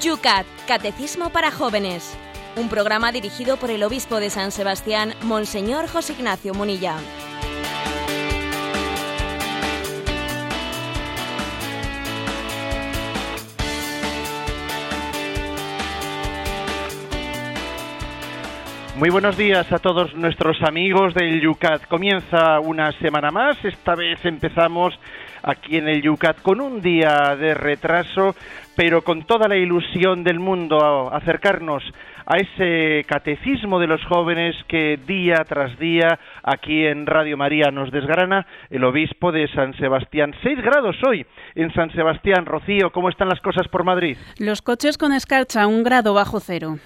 [0.00, 2.16] Yucat, Catecismo para Jóvenes.
[2.56, 6.96] Un programa dirigido por el obispo de San Sebastián, Monseñor José Ignacio Munilla.
[18.96, 21.86] Muy buenos días a todos nuestros amigos del Yucat.
[21.88, 23.62] Comienza una semana más.
[23.64, 24.98] Esta vez empezamos
[25.42, 28.34] aquí en el Yucat con un día de retraso,
[28.76, 31.82] pero con toda la ilusión del mundo a acercarnos
[32.26, 37.90] a ese catecismo de los jóvenes que día tras día aquí en Radio María nos
[37.90, 40.32] desgrana el obispo de San Sebastián.
[40.42, 41.26] Seis grados hoy
[41.56, 42.46] en San Sebastián.
[42.46, 44.16] Rocío, ¿cómo están las cosas por Madrid?
[44.38, 46.78] Los coches con escarcha, un grado bajo cero.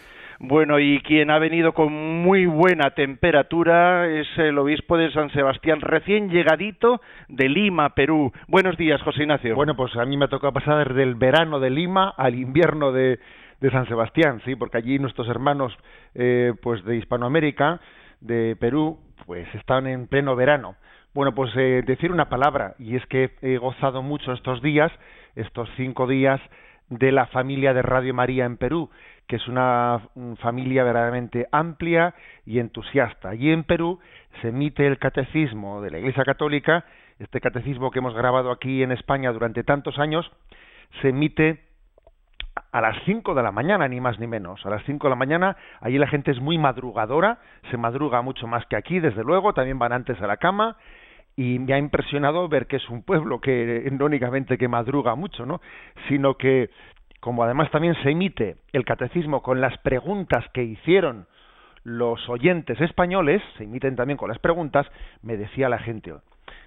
[0.46, 5.80] Bueno, y quien ha venido con muy buena temperatura es el obispo de San Sebastián,
[5.80, 8.30] recién llegadito de Lima, Perú.
[8.46, 9.54] Buenos días, José Ignacio.
[9.54, 13.20] Bueno, pues a mí me ha tocado pasar del verano de Lima al invierno de,
[13.58, 15.74] de San Sebastián, sí, porque allí nuestros hermanos,
[16.14, 17.80] eh, pues de Hispanoamérica,
[18.20, 20.76] de Perú, pues están en pleno verano.
[21.14, 24.92] Bueno, pues eh, decir una palabra, y es que he gozado mucho estos días,
[25.36, 26.38] estos cinco días,
[26.90, 28.90] de la familia de Radio María en Perú
[29.26, 30.00] que es una
[30.40, 33.30] familia verdaderamente amplia y entusiasta.
[33.30, 33.98] Allí en Perú
[34.42, 36.84] se emite el catecismo de la Iglesia Católica,
[37.18, 40.30] este catecismo que hemos grabado aquí en España durante tantos años,
[41.00, 41.64] se emite
[42.72, 44.64] a las 5 de la mañana, ni más ni menos.
[44.66, 47.38] A las 5 de la mañana, allí la gente es muy madrugadora,
[47.70, 50.76] se madruga mucho más que aquí, desde luego, también van antes a la cama,
[51.36, 55.46] y me ha impresionado ver que es un pueblo que no únicamente que madruga mucho,
[55.46, 55.60] ¿no?
[56.08, 56.70] sino que
[57.24, 61.26] como además también se emite el catecismo con las preguntas que hicieron
[61.82, 64.86] los oyentes españoles, se emiten también con las preguntas,
[65.22, 66.12] me decía la gente,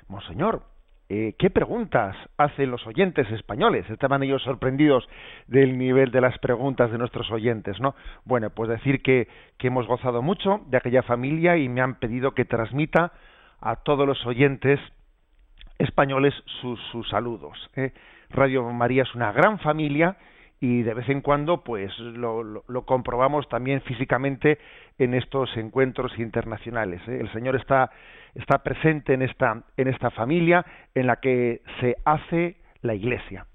[0.08, 0.64] Monseñor,
[1.10, 3.88] eh, ¿qué preguntas hacen los oyentes españoles?
[3.92, 5.08] Estaban ellos sorprendidos
[5.46, 7.94] del nivel de las preguntas de nuestros oyentes, ¿no?
[8.26, 9.28] Bueno, pues decir que,
[9.60, 13.12] que hemos gozado mucho de aquella familia y me han pedido que transmita
[13.62, 14.80] a todos los oyentes
[15.78, 17.70] españoles sus, sus saludos.
[17.76, 17.94] ¿eh?
[18.32, 20.18] Radio María es una gran familia
[20.60, 24.58] y de vez en cuando pues lo, lo, comprobamos también físicamente
[24.98, 27.20] en estos encuentros internacionales ¿eh?
[27.22, 27.92] el señor está
[28.34, 30.66] está presente en esta en esta familia
[30.96, 33.46] en la que se hace la iglesia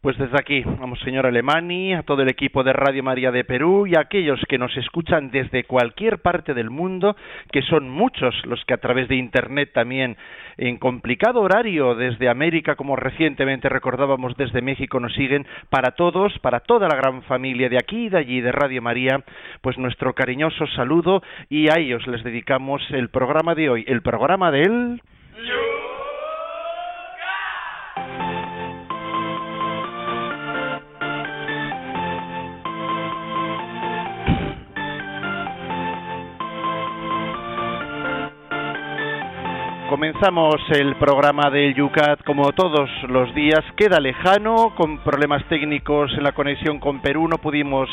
[0.00, 3.86] pues desde aquí, vamos señor Alemani, a todo el equipo de Radio María de Perú
[3.86, 7.16] y a aquellos que nos escuchan desde cualquier parte del mundo,
[7.52, 10.16] que son muchos los que a través de Internet también
[10.56, 16.60] en complicado horario desde América, como recientemente recordábamos desde México, nos siguen, para todos, para
[16.60, 19.22] toda la gran familia de aquí y de allí de Radio María,
[19.60, 24.50] pues nuestro cariñoso saludo y a ellos les dedicamos el programa de hoy, el programa
[24.50, 25.02] del...
[40.00, 43.60] Comenzamos el programa del Yucat como todos los días.
[43.76, 47.28] Queda lejano, con problemas técnicos en la conexión con Perú.
[47.28, 47.86] No pudimos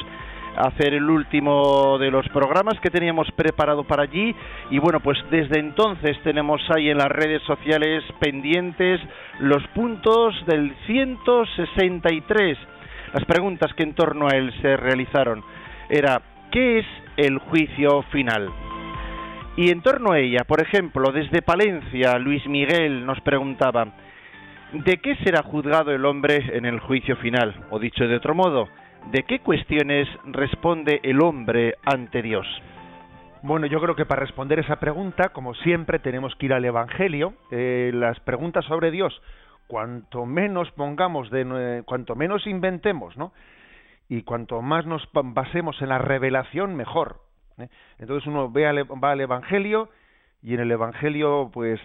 [0.55, 4.33] hacer el último de los programas que teníamos preparado para allí.
[4.71, 9.01] Y bueno, pues desde entonces tenemos ahí en las redes sociales pendientes
[9.39, 12.57] los puntos del 163.
[13.15, 15.43] Las preguntas que en torno a él se realizaron
[15.89, 16.21] era,
[16.53, 16.85] ¿qué es
[17.17, 18.49] el juicio final?
[19.57, 23.87] Y en torno a ella, por ejemplo, desde Palencia, Luis Miguel nos preguntaba,
[24.71, 27.65] ¿de qué será juzgado el hombre en el juicio final?
[27.71, 28.69] O dicho de otro modo,
[29.09, 32.45] ¿de qué cuestiones responde el hombre ante Dios?
[33.41, 37.33] Bueno, yo creo que para responder esa pregunta, como siempre, tenemos que ir al Evangelio.
[37.49, 39.19] Eh, las preguntas sobre Dios,
[39.65, 43.33] cuanto menos pongamos, de, cuanto menos inventemos, ¿no?
[44.07, 47.26] Y cuanto más nos basemos en la revelación, mejor.
[47.57, 47.69] ¿Eh?
[47.99, 49.89] Entonces uno ve va al Evangelio
[50.41, 51.79] y en el Evangelio pues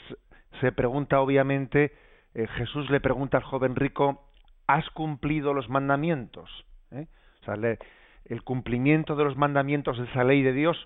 [0.60, 1.92] se pregunta obviamente,
[2.34, 4.24] eh, Jesús le pregunta al joven rico,
[4.66, 6.50] ¿has cumplido los mandamientos?
[6.90, 7.06] ¿Eh?
[7.40, 7.54] O sea,
[8.26, 10.76] el cumplimiento de los mandamientos de esa ley de Dios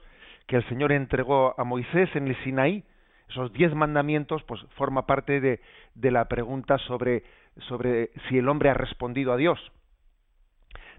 [0.46, 2.84] que el Señor entregó a Moisés en el Sinaí,
[3.28, 5.60] esos diez mandamientos, pues forma parte de,
[5.94, 7.24] de la pregunta sobre,
[7.68, 9.58] sobre si el hombre ha respondido a Dios.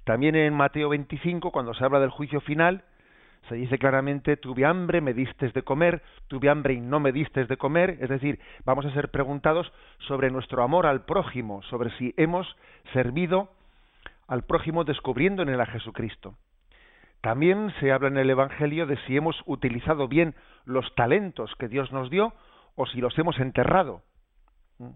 [0.03, 2.83] También en Mateo 25, cuando se habla del juicio final,
[3.47, 7.47] se dice claramente, tuve hambre, me distes de comer, tuve hambre y no me distes
[7.47, 12.13] de comer, es decir, vamos a ser preguntados sobre nuestro amor al prójimo, sobre si
[12.17, 12.47] hemos
[12.93, 13.49] servido
[14.27, 16.35] al prójimo descubriendo en él a Jesucristo.
[17.21, 20.35] También se habla en el Evangelio de si hemos utilizado bien
[20.65, 22.33] los talentos que Dios nos dio
[22.75, 24.03] o si los hemos enterrado.
[24.77, 24.89] ¿Mm?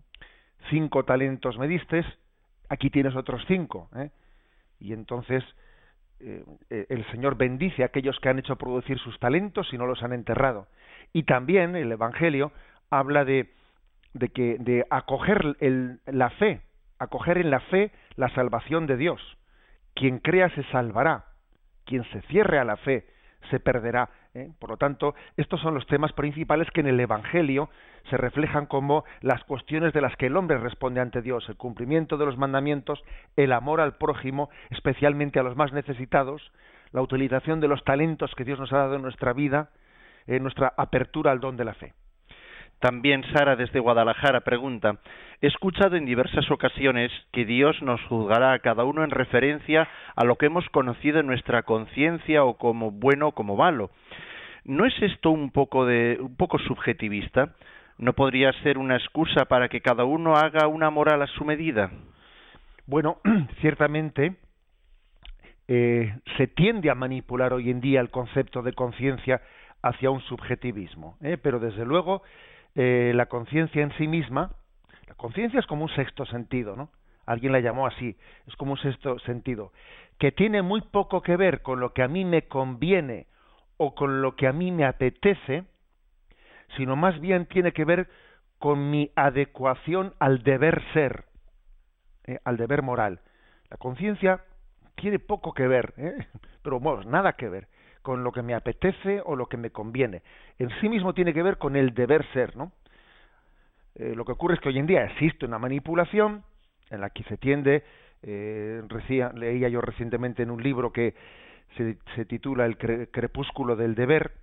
[0.69, 2.05] Cinco talentos me distes,
[2.69, 3.89] aquí tienes otros cinco.
[3.95, 4.11] ¿eh?
[4.81, 5.43] y entonces
[6.23, 9.85] eh, eh, el Señor bendice a aquellos que han hecho producir sus talentos y no
[9.85, 10.67] los han enterrado.
[11.13, 12.51] Y también el Evangelio
[12.89, 13.49] habla de,
[14.33, 15.55] que de acoger
[16.05, 16.61] la fe,
[16.99, 19.21] acoger en la fe la salvación de Dios.
[19.93, 21.25] Quien crea se salvará,
[21.85, 23.05] quien se cierre a la fe
[23.49, 24.09] se perderá.
[24.33, 24.49] ¿Eh?
[24.59, 27.69] Por lo tanto, estos son los temas principales que en el Evangelio
[28.09, 32.17] se reflejan como las cuestiones de las que el hombre responde ante Dios, el cumplimiento
[32.17, 33.01] de los mandamientos,
[33.35, 36.51] el amor al prójimo, especialmente a los más necesitados,
[36.91, 39.69] la utilización de los talentos que Dios nos ha dado en nuestra vida,
[40.27, 41.93] nuestra apertura al don de la fe.
[42.81, 44.97] También Sara desde Guadalajara pregunta,
[45.39, 50.25] he escuchado en diversas ocasiones que Dios nos juzgará a cada uno en referencia a
[50.25, 53.91] lo que hemos conocido en nuestra conciencia o como bueno o como malo.
[54.65, 57.53] ¿No es esto un poco de un poco subjetivista?
[57.99, 61.91] ¿No podría ser una excusa para que cada uno haga una moral a su medida?
[62.87, 63.17] Bueno,
[63.61, 64.37] ciertamente
[65.67, 69.39] eh, se tiende a manipular hoy en día el concepto de conciencia
[69.83, 71.37] hacia un subjetivismo, ¿eh?
[71.37, 72.23] pero desde luego
[72.75, 74.51] eh, la conciencia en sí misma,
[75.07, 76.89] la conciencia es como un sexto sentido, ¿no?
[77.25, 79.71] Alguien la llamó así, es como un sexto sentido,
[80.17, 83.27] que tiene muy poco que ver con lo que a mí me conviene
[83.77, 85.65] o con lo que a mí me apetece,
[86.77, 88.09] sino más bien tiene que ver
[88.57, 91.25] con mi adecuación al deber ser,
[92.25, 92.39] ¿eh?
[92.45, 93.19] al deber moral.
[93.69, 94.41] La conciencia
[94.95, 96.27] tiene poco que ver, ¿eh?
[96.63, 97.67] pero bueno, nada que ver
[98.01, 100.21] con lo que me apetece o lo que me conviene.
[100.57, 102.71] En sí mismo tiene que ver con el deber ser, ¿no?
[103.95, 106.43] Eh, lo que ocurre es que hoy en día existe una manipulación
[106.89, 107.83] en la que se tiende,
[108.23, 108.81] eh,
[109.35, 111.15] leía yo recientemente en un libro que
[111.77, 114.33] se, titula El crepúsculo del deber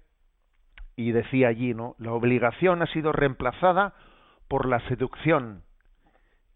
[0.96, 1.94] y decía allí, ¿no?
[1.99, 3.94] La obligación ha sido reemplazada
[4.49, 5.62] por la seducción.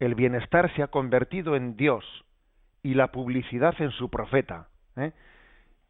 [0.00, 2.04] El bienestar se ha convertido en Dios
[2.82, 4.68] y la publicidad en su profeta.
[4.96, 5.12] ¿eh?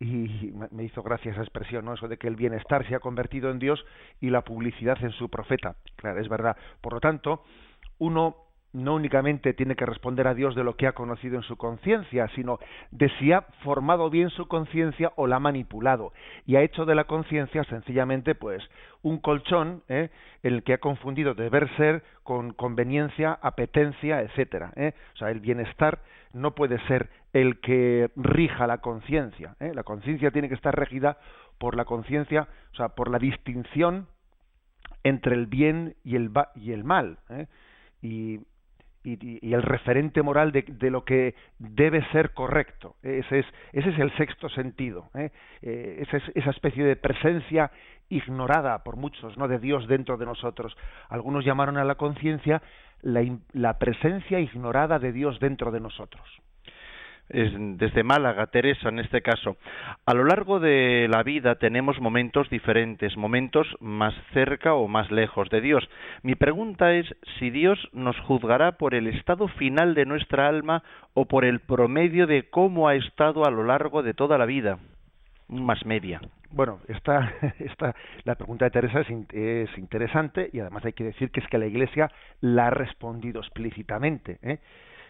[0.02, 1.94] Y me hizo gracia esa expresión, ¿no?
[1.94, 3.84] Eso de que el bienestar se ha convertido en Dios
[4.20, 5.76] y la publicidad en su profeta.
[5.96, 6.56] Claro, es verdad.
[6.80, 7.44] Por lo tanto,
[7.98, 8.36] uno
[8.72, 12.28] no únicamente tiene que responder a Dios de lo que ha conocido en su conciencia,
[12.34, 12.58] sino
[12.90, 16.12] de si ha formado bien su conciencia o la ha manipulado
[16.46, 18.62] y ha hecho de la conciencia sencillamente pues
[19.02, 20.08] un colchón ¿eh?
[20.42, 24.72] en el que ha confundido deber ser con conveniencia, apetencia, etcétera.
[24.76, 24.94] ¿eh?
[25.14, 26.00] O sea, el bienestar
[26.32, 29.56] no puede ser el que rija la conciencia.
[29.60, 29.72] ¿eh?
[29.74, 31.18] La conciencia tiene que estar regida
[31.58, 34.08] por la conciencia, o sea, por la distinción
[35.04, 37.18] entre el bien y el, y el mal.
[37.30, 37.46] ¿eh?
[38.00, 38.40] Y,
[39.04, 42.96] y, el referente moral de, lo que debe ser correcto.
[43.02, 45.08] Ese es, ese es el sexto sentido.
[45.14, 45.30] ¿eh?
[45.62, 47.70] Eh, esa, es, esa especie de presencia
[48.08, 49.48] ignorada por muchos, ¿no?
[49.48, 50.76] de Dios dentro de nosotros.
[51.08, 52.62] Algunos llamaron a la conciencia
[53.00, 56.22] la, la presencia ignorada de Dios dentro de nosotros
[57.32, 59.56] desde Málaga, Teresa en este caso.
[60.06, 65.48] A lo largo de la vida tenemos momentos diferentes, momentos más cerca o más lejos
[65.50, 65.88] de Dios.
[66.22, 67.06] Mi pregunta es
[67.38, 70.82] si Dios nos juzgará por el estado final de nuestra alma
[71.14, 74.78] o por el promedio de cómo ha estado a lo largo de toda la vida.
[75.48, 76.20] Más media.
[76.50, 81.30] Bueno, esta, esta, la pregunta de Teresa es, es, interesante y además hay que decir
[81.30, 84.38] que es que la Iglesia la ha respondido explícitamente.
[84.42, 84.58] ¿eh?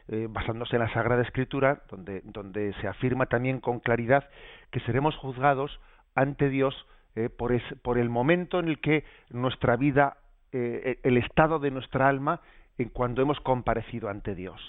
[0.08, 4.28] Eh, basándose en la Sagrada Escritura, donde, donde se afirma también con claridad
[4.72, 5.80] que seremos juzgados
[6.16, 6.74] ante Dios
[7.14, 10.16] eh, por, por el momento en el que nuestra vida,
[10.50, 12.40] eh, el estado de nuestra alma,
[12.78, 14.60] en cuando hemos comparecido ante Dios.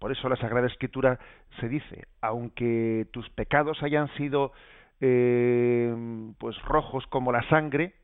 [0.00, 1.20] Por eso la Sagrada Escritura
[1.60, 4.52] se dice, aunque tus pecados hayan sido
[4.98, 7.94] pues rojos como la sangre,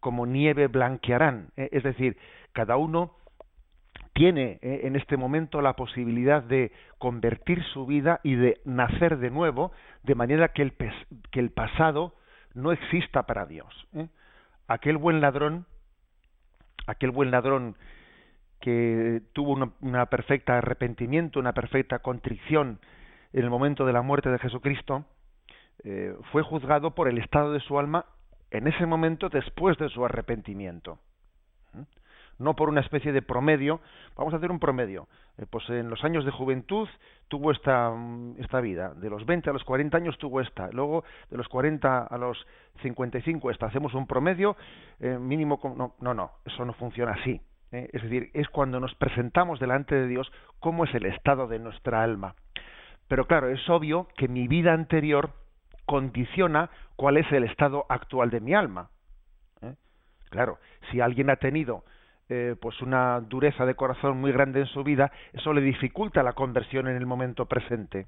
[0.00, 1.48] como nieve blanquearán.
[1.56, 2.18] Es decir,
[2.52, 3.14] cada uno
[4.12, 9.30] tiene eh, en este momento la posibilidad de convertir su vida y de nacer de
[9.30, 10.74] nuevo, de manera que el,
[11.30, 12.14] que el pasado
[12.54, 13.68] no exista para Dios.
[13.94, 14.08] ¿eh?
[14.68, 15.66] Aquel buen ladrón,
[16.86, 17.76] aquel buen ladrón
[18.60, 22.78] que tuvo un una perfecta arrepentimiento, una perfecta contrición
[23.32, 25.04] en el momento de la muerte de Jesucristo,
[25.84, 28.04] eh, fue juzgado por el estado de su alma
[28.50, 30.98] en ese momento después de su arrepentimiento
[32.38, 33.80] no por una especie de promedio.
[34.16, 35.08] Vamos a hacer un promedio.
[35.38, 36.88] Eh, pues en los años de juventud
[37.28, 41.04] tuvo esta, mm, esta vida, de los 20 a los 40 años tuvo esta, luego
[41.30, 42.46] de los 40 a los
[42.82, 43.66] 55 esta.
[43.66, 44.56] Hacemos un promedio
[45.00, 45.58] eh, mínimo.
[45.76, 47.40] No, no, no, eso no funciona así.
[47.72, 47.88] ¿eh?
[47.92, 52.02] Es decir, es cuando nos presentamos delante de Dios cómo es el estado de nuestra
[52.02, 52.34] alma.
[53.08, 55.30] Pero claro, es obvio que mi vida anterior
[55.86, 58.90] condiciona cuál es el estado actual de mi alma.
[60.32, 60.58] Claro,
[60.90, 61.84] si alguien ha tenido
[62.28, 66.32] eh, pues una dureza de corazón muy grande en su vida, eso le dificulta la
[66.32, 68.06] conversión en el momento presente.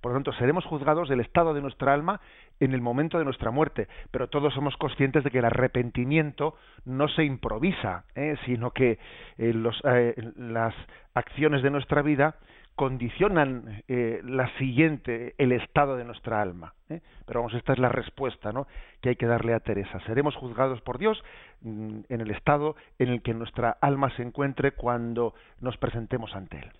[0.00, 2.20] Por lo tanto, seremos juzgados del estado de nuestra alma
[2.60, 7.08] en el momento de nuestra muerte, pero todos somos conscientes de que el arrepentimiento no
[7.08, 8.36] se improvisa, ¿eh?
[8.44, 8.98] sino que
[9.38, 10.74] eh, las
[11.14, 12.36] acciones de nuestra vida
[12.74, 16.74] condicionan eh, la siguiente, el estado de nuestra alma.
[16.88, 17.00] ¿eh?
[17.26, 18.66] Pero vamos, esta es la respuesta ¿no?
[19.00, 20.00] que hay que darle a Teresa.
[20.06, 21.22] Seremos juzgados por Dios
[21.62, 26.58] mm, en el estado en el que nuestra alma se encuentre cuando nos presentemos ante
[26.58, 26.70] Él.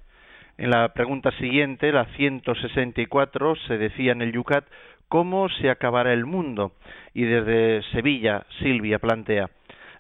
[0.57, 4.65] En la pregunta siguiente, la 164, se decía en el Yucat,
[5.09, 6.73] ¿cómo se acabará el mundo?
[7.13, 9.51] Y desde Sevilla, Silvia plantea,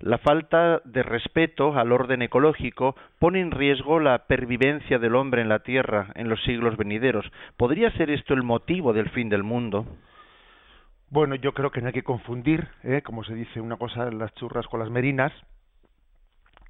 [0.00, 5.48] la falta de respeto al orden ecológico pone en riesgo la pervivencia del hombre en
[5.48, 7.30] la Tierra en los siglos venideros.
[7.56, 9.86] ¿Podría ser esto el motivo del fin del mundo?
[11.10, 13.02] Bueno, yo creo que no hay que confundir, ¿eh?
[13.02, 15.32] como se dice una cosa las churras con las merinas,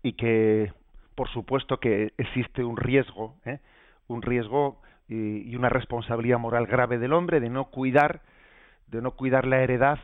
[0.02, 0.72] y que
[1.14, 3.60] por supuesto que existe un riesgo, ¿eh?
[4.08, 8.22] un riesgo y, una responsabilidad moral grave del hombre de no cuidar,
[8.88, 9.98] de no cuidar la heredad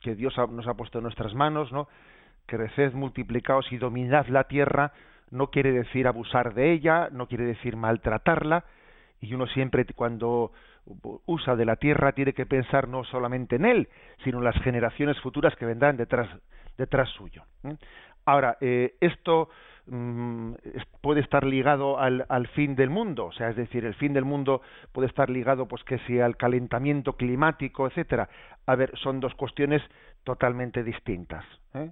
[0.00, 1.88] que Dios nos ha puesto en nuestras manos, ¿no?
[2.46, 4.92] Creced, multiplicaos y dominad la tierra,
[5.30, 8.64] no quiere decir abusar de ella, no quiere decir maltratarla,
[9.20, 10.52] y uno siempre cuando
[11.26, 13.88] usa de la tierra tiene que pensar no solamente en él,
[14.22, 16.28] sino en las generaciones futuras que vendrán detrás,
[16.78, 17.42] detrás suyo.
[17.64, 17.76] ¿eh?
[18.24, 19.48] Ahora, eh, esto
[19.86, 20.52] mm,
[21.00, 24.62] puede estar ligado al, fin del mundo, o sea, es decir, el fin del mundo
[24.92, 28.28] puede estar ligado, pues que si al calentamiento climático, etcétera.
[28.66, 29.82] A ver, son dos cuestiones
[30.24, 31.44] totalmente distintas.
[31.74, 31.90] ¿eh?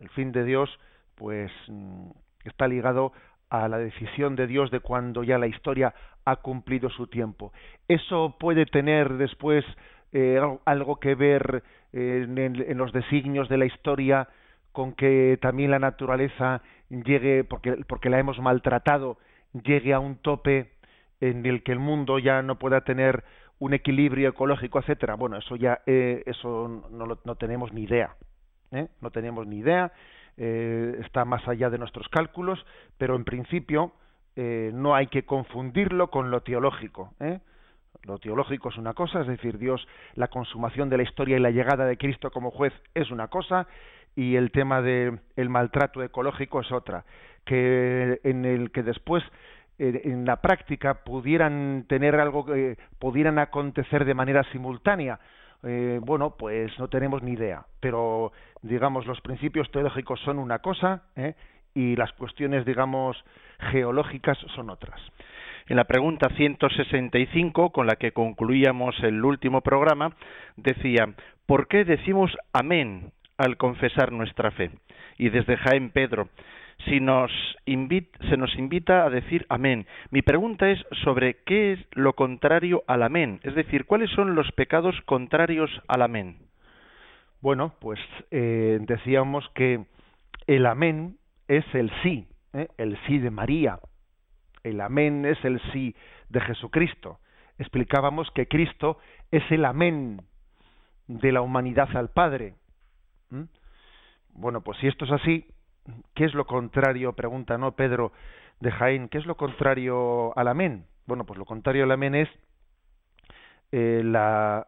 [0.00, 0.70] El fin de Dios,
[1.14, 2.10] pues, mm,
[2.44, 3.12] está ligado
[3.50, 7.52] a la decisión de Dios de cuando ya la historia ha cumplido su tiempo.
[7.88, 9.64] Eso puede tener después
[10.12, 11.62] eh, algo que ver
[11.92, 14.28] eh, en, los designios de la historia
[14.72, 19.18] con que también la naturaleza llegue, porque, porque la hemos maltratado,
[19.52, 20.72] llegue a un tope
[21.20, 23.24] en el que el mundo ya no pueda tener
[23.58, 25.14] un equilibrio ecológico, etcétera.
[25.14, 28.14] Bueno, eso ya eh, eso no, no tenemos ni idea.
[28.72, 28.88] ¿Eh?
[29.00, 29.92] no tenemos ni idea,
[30.36, 32.64] eh, está más allá de nuestros cálculos,
[32.96, 33.92] pero en principio
[34.36, 37.12] eh, no hay que confundirlo con lo teológico.
[38.04, 41.50] Lo teológico es una cosa, es decir, Dios, la consumación de la historia y la
[41.50, 43.66] llegada de Cristo como juez es una cosa,
[44.14, 47.04] y el tema del maltrato ecológico es otra,
[47.44, 49.24] que en el que después
[49.78, 55.20] en la práctica pudieran tener algo que pudieran acontecer de manera simultánea
[55.62, 57.64] eh, bueno, pues no tenemos ni idea.
[57.80, 61.34] Pero, digamos, los principios teológicos son una cosa ¿eh?
[61.74, 63.16] y las cuestiones, digamos,
[63.70, 65.00] geológicas son otras.
[65.68, 70.12] En la pregunta 165, con la que concluíamos el último programa,
[70.56, 71.12] decía,
[71.44, 74.70] ¿por qué decimos amén al confesar nuestra fe?
[75.18, 76.28] Y desde Jaén Pedro,
[76.84, 77.30] si nos
[78.30, 79.86] se nos invita a decir amén.
[80.10, 84.50] Mi pregunta es sobre qué es lo contrario al amén, es decir, cuáles son los
[84.52, 86.38] pecados contrarios al amén.
[87.40, 89.84] Bueno, pues eh, decíamos que
[90.46, 92.68] el amén es el sí, ¿eh?
[92.78, 93.78] el sí de María.
[94.64, 95.94] El amén es el sí
[96.28, 97.20] de Jesucristo.
[97.58, 98.98] Explicábamos que Cristo
[99.30, 100.22] es el amén
[101.06, 102.54] de la humanidad al Padre.
[104.34, 105.46] Bueno, pues si esto es así,
[106.14, 108.12] ¿Qué es lo contrario, pregunta, ¿no, Pedro
[108.60, 109.08] de Jaén?
[109.08, 110.86] ¿Qué es lo contrario al amén?
[111.06, 112.28] Bueno, pues lo contrario al amén es
[113.72, 114.66] eh, la,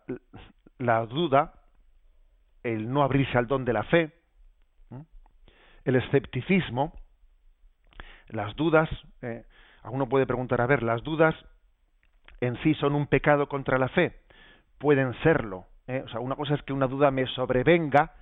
[1.09, 1.55] duda,
[2.62, 4.12] el no abrirse al don de la fe,
[5.85, 6.93] el escepticismo,
[8.29, 8.89] las dudas,
[9.23, 9.45] eh,
[9.85, 11.35] uno puede preguntar, a ver, las dudas
[12.41, 14.21] en sí son un pecado contra la fe,
[14.79, 15.67] pueden serlo.
[15.87, 16.03] ¿eh?
[16.05, 18.15] O sea, una cosa es que una duda me sobrevenga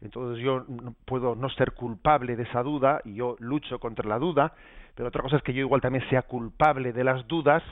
[0.00, 0.64] entonces yo
[1.04, 4.54] puedo no ser culpable de esa duda y yo lucho contra la duda,
[4.94, 7.62] pero otra cosa es que yo igual también sea culpable de las dudas,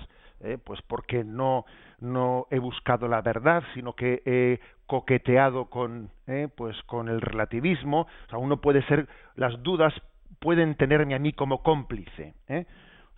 [0.40, 1.64] eh, pues porque no
[1.98, 8.02] no he buscado la verdad, sino que he coqueteado con eh, pues con el relativismo.
[8.02, 9.94] O sea, uno puede ser las dudas
[10.38, 12.34] pueden tenerme a mí como cómplice.
[12.48, 12.66] ¿eh?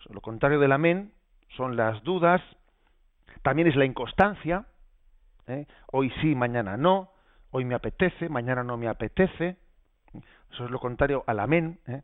[0.09, 1.11] lo contrario del amén
[1.55, 2.41] son las dudas,
[3.41, 4.65] también es la inconstancia.
[5.47, 5.65] ¿eh?
[5.91, 7.11] Hoy sí, mañana no
[7.51, 9.57] hoy me apetece, mañana no me apetece.
[10.51, 11.79] Eso es lo contrario al amén.
[11.87, 12.01] ¿eh?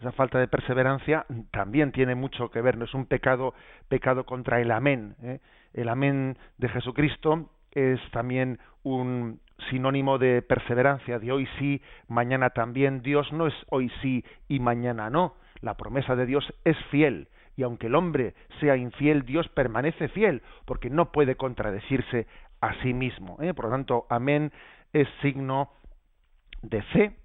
[0.00, 3.54] Esa falta de perseverancia también tiene mucho que ver, no es un pecado,
[3.88, 5.16] pecado contra el amén.
[5.22, 5.40] ¿eh?
[5.72, 13.02] El amén de Jesucristo es también un sinónimo de perseverancia, de hoy sí, mañana también.
[13.02, 15.34] Dios no es hoy sí y mañana no.
[15.60, 17.28] La promesa de Dios es fiel.
[17.56, 22.26] Y aunque el hombre sea infiel, Dios permanece fiel, porque no puede contradecirse
[22.60, 23.38] a sí mismo.
[23.40, 23.54] ¿eh?
[23.54, 24.52] Por lo tanto, amén
[24.94, 25.70] es signo
[26.62, 27.16] de fe,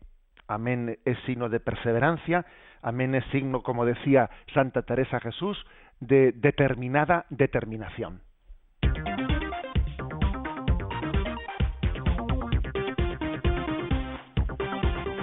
[0.47, 2.45] amén es signo de perseverancia,
[2.81, 5.57] amén es signo, como decía Santa Teresa Jesús,
[5.99, 8.21] de determinada determinación.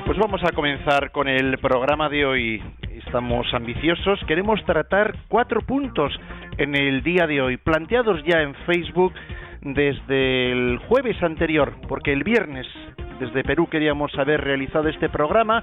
[0.07, 2.62] Pues vamos a comenzar con el programa de hoy.
[3.07, 6.12] Estamos ambiciosos, queremos tratar cuatro puntos
[6.59, 9.15] en el día de hoy, planteados ya en Facebook
[9.63, 12.67] desde el jueves anterior, porque el viernes
[13.19, 15.63] desde Perú queríamos haber realizado este programa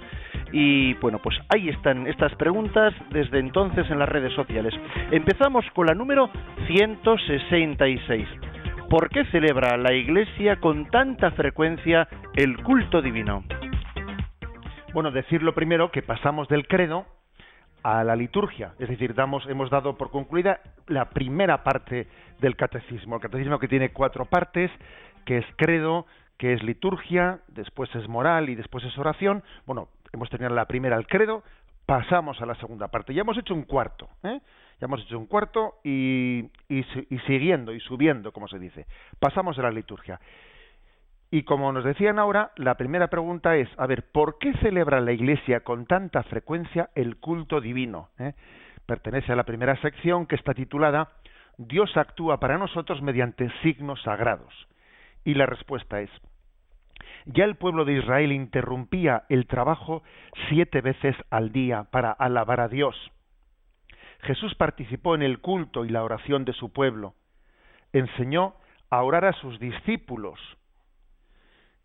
[0.52, 4.74] y bueno, pues ahí están estas preguntas desde entonces en las redes sociales.
[5.12, 6.30] Empezamos con la número
[6.68, 8.28] 166.
[8.90, 13.44] ¿Por qué celebra la Iglesia con tanta frecuencia el culto divino?
[14.94, 17.06] Bueno, decirlo primero que pasamos del credo
[17.84, 22.08] a la liturgia, es decir, damos, hemos dado por concluida la primera parte
[22.40, 24.72] del catecismo, el catecismo que tiene cuatro partes,
[25.25, 26.06] que es credo,
[26.38, 29.44] que es liturgia, después es moral y después es oración.
[29.66, 31.44] Bueno, hemos tenido la primera el credo,
[31.86, 33.13] pasamos a la segunda parte.
[33.13, 34.40] Ya hemos hecho un cuarto, ¿eh?
[34.80, 38.86] ya hemos hecho un cuarto y, y, y siguiendo y subiendo, como se dice.
[39.20, 40.20] Pasamos a la liturgia.
[41.34, 45.13] Y como nos decían ahora, la primera pregunta es, a ver, ¿por qué celebra la
[45.13, 48.10] Iglesia con tanta frecuencia el culto divino?
[48.20, 48.34] ¿Eh?
[48.86, 51.10] Pertenece a la primera sección que está titulada
[51.58, 54.54] Dios actúa para nosotros mediante signos sagrados.
[55.24, 56.12] Y la respuesta es,
[57.25, 60.04] ya el pueblo de Israel interrumpía el trabajo
[60.50, 62.96] siete veces al día para alabar a Dios.
[64.22, 67.16] Jesús participó en el culto y la oración de su pueblo.
[67.92, 68.54] Enseñó
[68.92, 70.40] a orar a sus discípulos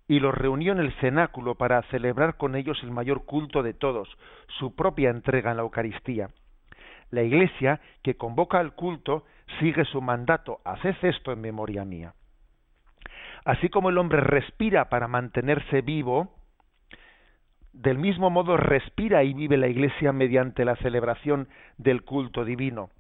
[0.09, 4.09] y los reunió en el cenáculo para celebrar con ellos el mayor culto de todos,
[4.59, 6.31] su propia entrega en la Eucaristía.
[7.11, 9.25] La Iglesia, que convoca al culto,
[9.61, 12.15] sigue su mandato, haced esto en memoria mía.
[13.45, 16.35] Así como el hombre respira para mantenerse vivo,
[17.73, 22.91] del mismo modo respira y vive la Iglesia mediante la celebración del culto divino.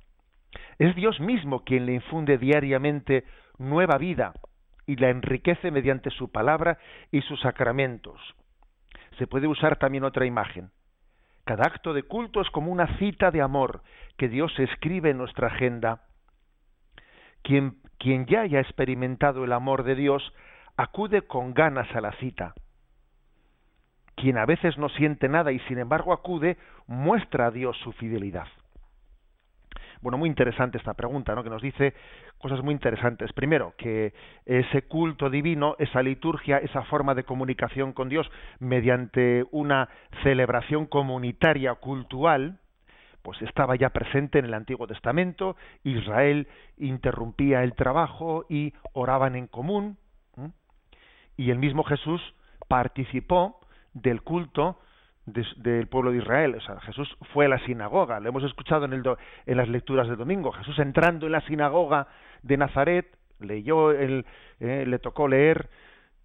[0.78, 3.24] Es Dios mismo quien le infunde diariamente
[3.58, 4.34] nueva vida,
[4.88, 6.78] y la enriquece mediante su palabra
[7.12, 8.18] y sus sacramentos.
[9.18, 10.70] Se puede usar también otra imagen.
[11.44, 13.82] Cada acto de culto es como una cita de amor
[14.16, 16.04] que Dios escribe en nuestra agenda.
[17.42, 20.32] Quien, quien ya haya experimentado el amor de Dios
[20.78, 22.54] acude con ganas a la cita.
[24.14, 28.48] Quien a veces no siente nada y sin embargo acude, muestra a Dios su fidelidad.
[30.00, 31.42] Bueno, muy interesante esta pregunta, ¿no?
[31.42, 31.94] Que nos dice
[32.38, 33.32] cosas muy interesantes.
[33.32, 34.14] Primero, que
[34.46, 38.30] ese culto divino, esa liturgia, esa forma de comunicación con Dios
[38.60, 39.88] mediante una
[40.22, 42.58] celebración comunitaria cultural,
[43.22, 49.48] pues estaba ya presente en el Antiguo Testamento, Israel interrumpía el trabajo y oraban en
[49.48, 49.98] común,
[51.36, 52.20] y el mismo Jesús
[52.68, 53.60] participó
[53.92, 54.78] del culto
[55.56, 56.54] del pueblo de Israel.
[56.54, 59.02] O sea, Jesús fue a la sinagoga, lo hemos escuchado en, el
[59.46, 60.52] en las lecturas de domingo.
[60.52, 62.08] Jesús entrando en la sinagoga
[62.42, 63.06] de Nazaret,
[63.40, 64.26] leyó, el,
[64.60, 65.68] eh, le tocó leer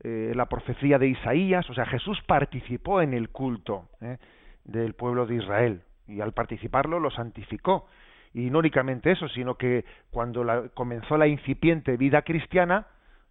[0.03, 4.17] eh, la profecía de Isaías, o sea, Jesús participó en el culto eh,
[4.63, 7.87] del pueblo de Israel y al participarlo lo santificó.
[8.33, 12.87] Y no únicamente eso, sino que cuando la, comenzó la incipiente vida cristiana,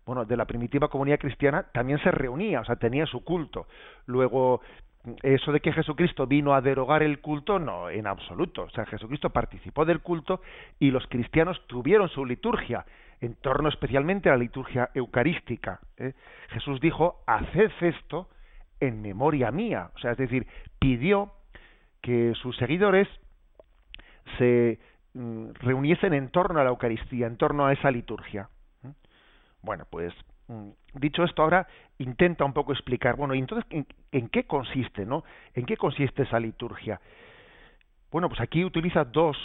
[0.07, 3.67] bueno, de la primitiva comunidad cristiana, también se reunía, o sea, tenía su culto.
[4.07, 4.61] Luego
[5.23, 8.62] eso de que Jesucristo vino a derogar el culto, no, en absoluto.
[8.62, 10.41] O sea, Jesucristo participó del culto
[10.79, 12.85] y los cristianos tuvieron su liturgia,
[13.21, 15.81] en torno especialmente a la liturgia eucarística.
[15.97, 16.12] ¿eh?
[16.51, 18.29] Jesús dijo, haced esto
[18.81, 19.91] en memoria mía.
[19.95, 20.47] O sea, es decir,
[20.79, 21.33] pidió
[22.01, 23.09] que sus seguidores
[24.38, 24.79] se
[25.15, 28.49] mm, reuniesen en torno a la Eucaristía, en torno a esa liturgia.
[28.85, 28.93] ¿eh?
[29.62, 30.12] Bueno, pues
[30.95, 31.67] dicho esto, ahora
[31.99, 33.67] intenta un poco explicar, bueno, ¿y entonces
[34.11, 35.25] en, qué consiste, no?
[35.55, 37.01] ¿En qué consiste esa liturgia?
[38.11, 39.37] Bueno, pues aquí utiliza dos,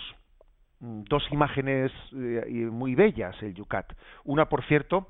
[0.80, 3.94] mm, dos imágenes eh, muy bellas el Yucat.
[4.26, 5.08] Una, por cierto,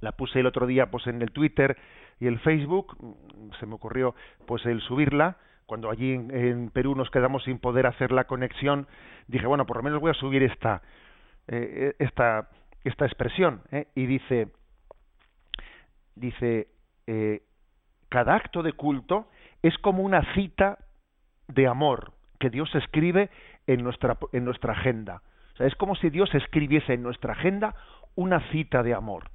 [0.00, 1.76] la puse el otro día pues en el Twitter
[2.20, 4.14] y el Facebook, mm, se me ocurrió
[4.46, 8.86] pues el subirla, cuando allí en, Perú nos quedamos sin poder hacer la conexión,
[9.26, 10.80] dije, bueno, por lo menos voy a subir esta,
[11.46, 12.48] eh, esta,
[12.84, 13.88] esta expresión, ¿eh?
[13.94, 14.48] y dice,
[16.18, 16.68] dice,
[17.06, 17.42] eh,
[18.08, 19.28] cada acto de culto
[19.62, 20.78] es como una cita
[21.48, 23.30] de amor que Dios escribe
[23.66, 25.22] en nuestra, en nuestra agenda.
[25.54, 27.74] O sea, es como si Dios escribiese en nuestra agenda
[28.14, 29.30] una cita de amor.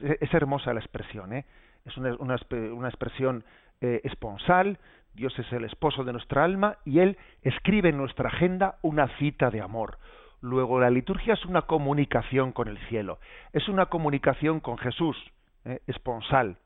[0.00, 1.44] Es, hermosa la expresión, ¿eh?
[1.84, 3.44] es una, una, expresión
[3.80, 4.78] eh, esponsal,
[5.14, 9.50] Dios es el esposo de nuestra alma y Él escribe en nuestra agenda una cita
[9.50, 9.98] de amor.
[10.40, 13.18] Luego la liturgia es una comunicación con el cielo,
[13.52, 15.16] es una comunicación con Jesús,
[15.68, 16.56] eh, esponsal.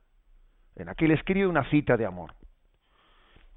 [0.77, 2.35] En aquí le escribe una cita de amor.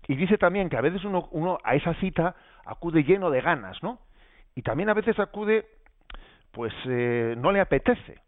[0.07, 3.81] Y dice también que a veces uno, uno a esa cita acude lleno de ganas,
[3.81, 3.99] ¿no?
[4.55, 5.65] Y también a veces acude,
[6.51, 8.21] pues eh, no le apetece,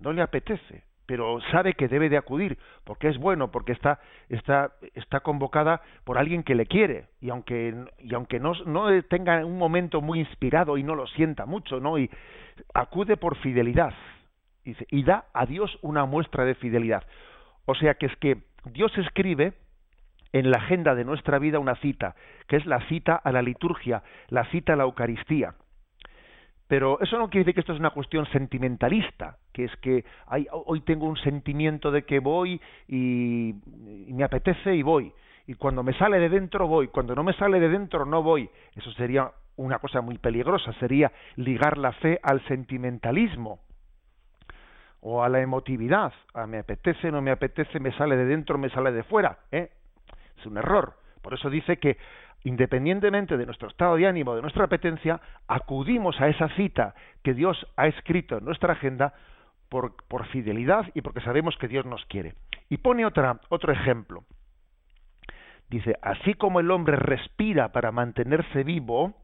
[0.00, 4.72] no le apetece, pero sabe que debe de acudir, porque es bueno, porque está, está,
[4.94, 9.58] está convocada por alguien que le quiere, y aunque, y aunque no, no tenga un
[9.58, 11.98] momento muy inspirado y no lo sienta mucho, ¿no?
[11.98, 12.10] Y
[12.74, 13.94] acude por fidelidad,
[14.90, 17.04] y da a Dios una muestra de fidelidad.
[17.66, 19.54] O sea que es que Dios escribe
[20.32, 22.14] en la agenda de nuestra vida una cita,
[22.46, 25.54] que es la cita a la liturgia, la cita a la Eucaristía.
[26.68, 30.04] Pero eso no quiere decir que esto es una cuestión sentimentalista, que es que
[30.50, 33.50] hoy tengo un sentimiento de que voy y,
[34.08, 35.12] y, me apetece y voy.
[35.46, 38.50] Y cuando me sale de dentro voy, cuando no me sale de dentro no voy.
[38.74, 43.60] Eso sería una cosa muy peligrosa, sería ligar la fe al sentimentalismo
[45.00, 46.12] o a la emotividad.
[46.34, 49.38] A me apetece, no me apetece, me sale de dentro, me sale de fuera.
[49.52, 49.70] ¿eh?
[50.38, 50.94] Es un error.
[51.22, 51.96] Por eso dice que
[52.44, 57.66] independientemente de nuestro estado de ánimo, de nuestra apetencia, acudimos a esa cita que Dios
[57.76, 59.14] ha escrito en nuestra agenda
[59.68, 62.34] por, por fidelidad y porque sabemos que Dios nos quiere.
[62.68, 64.24] Y pone otra, otro ejemplo.
[65.68, 69.14] Dice, así como el hombre respira para mantenerse vivo,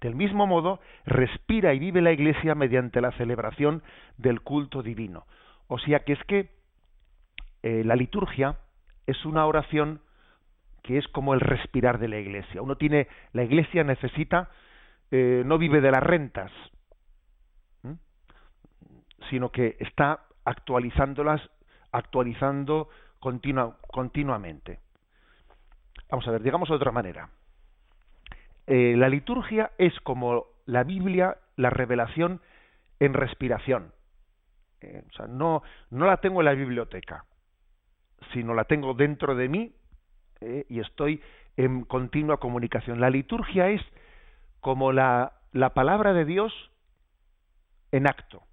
[0.00, 3.82] del mismo modo, respira y vive la Iglesia mediante la celebración
[4.16, 5.26] del culto divino.
[5.66, 6.50] O sea que es que
[7.62, 8.58] eh, la liturgia
[9.06, 10.00] es una oración
[10.82, 12.62] que es como el respirar de la Iglesia.
[12.62, 14.50] Uno tiene, la Iglesia necesita,
[15.10, 16.52] eh, no vive de las rentas,
[19.28, 21.42] sino que está actualizándolas,
[21.92, 24.78] actualizando continuamente.
[26.10, 27.28] Vamos a ver, digamos de otra manera.
[28.70, 32.42] Eh, la liturgia es como la Biblia, la revelación
[33.00, 33.92] en respiración.
[34.82, 37.24] Eh, o sea, no, no la tengo en la biblioteca,
[38.34, 39.72] sino la tengo dentro de mí
[40.42, 41.22] eh, y estoy
[41.56, 43.00] en continua comunicación.
[43.00, 43.80] La liturgia es
[44.60, 46.52] como la, la palabra de Dios
[47.90, 48.47] en acto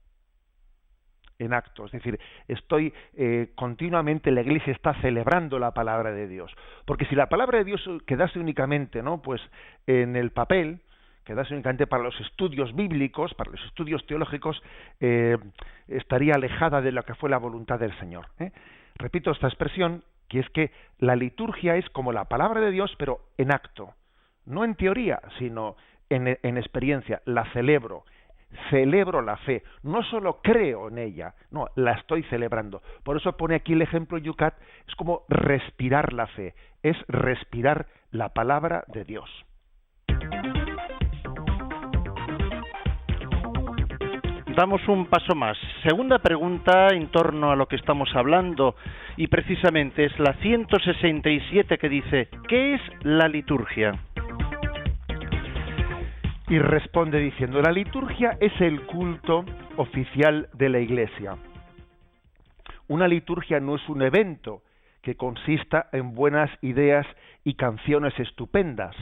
[1.40, 1.86] en acto.
[1.86, 6.56] Es decir, estoy eh, continuamente, la iglesia está celebrando la palabra de Dios.
[6.86, 9.22] Porque si la palabra de Dios quedase únicamente, ¿no?
[9.22, 9.42] Pues
[9.88, 10.80] en el papel,
[11.24, 14.62] quedase únicamente para los estudios bíblicos, para los estudios teológicos,
[15.00, 15.38] eh,
[15.88, 18.28] estaría alejada de lo que fue la voluntad del Señor.
[18.40, 18.52] ¿eh?
[18.96, 23.20] Repito esta expresión, que es que la liturgia es como la palabra de Dios, pero
[23.38, 23.94] en acto.
[24.46, 25.76] No en teoría, sino
[26.10, 27.22] en, en experiencia.
[27.26, 28.06] La celebro,
[28.70, 32.82] celebro la fe, no solo creo en ella, no, la estoy celebrando.
[33.04, 34.56] Por eso pone aquí el ejemplo Yucat,
[34.88, 39.30] es como respirar la fe, es respirar la palabra de Dios.
[44.56, 45.58] Damos un paso más.
[45.84, 48.76] Segunda pregunta en torno a lo que estamos hablando
[49.18, 54.00] y precisamente es la 167 que dice, ¿qué es la liturgia?
[56.48, 59.46] Y responde diciendo, la liturgia es el culto
[59.78, 61.38] oficial de la Iglesia.
[62.88, 64.62] Una liturgia no es un evento
[65.02, 67.08] que consista en buenas ideas
[67.44, 68.96] y canciones estupendas.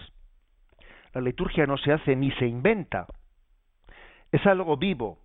[1.14, 3.08] La liturgia no se hace ni se inventa.
[4.32, 5.20] Es algo vivo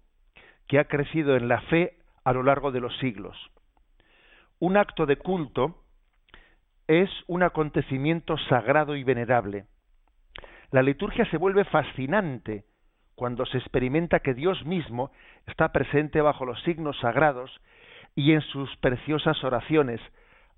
[0.67, 3.37] que ha crecido en la fe a lo largo de los siglos.
[4.59, 5.83] Un acto de culto
[6.89, 9.67] es un acontecimiento sagrado y venerable
[10.71, 12.65] la liturgia se vuelve fascinante
[13.15, 15.11] cuando se experimenta que Dios mismo
[15.47, 17.51] está presente bajo los signos sagrados
[18.15, 20.01] y en sus preciosas oraciones,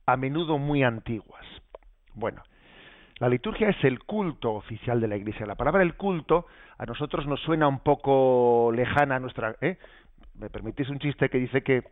[0.07, 1.45] a menudo muy antiguas.
[2.15, 2.43] Bueno,
[3.19, 5.47] la liturgia es el culto oficial de la Iglesia.
[5.47, 6.47] La palabra el culto
[6.79, 9.57] a nosotros nos suena un poco lejana nuestra...
[9.61, 9.79] ¿eh?
[10.35, 11.83] ¿Me permitís un chiste que dice que,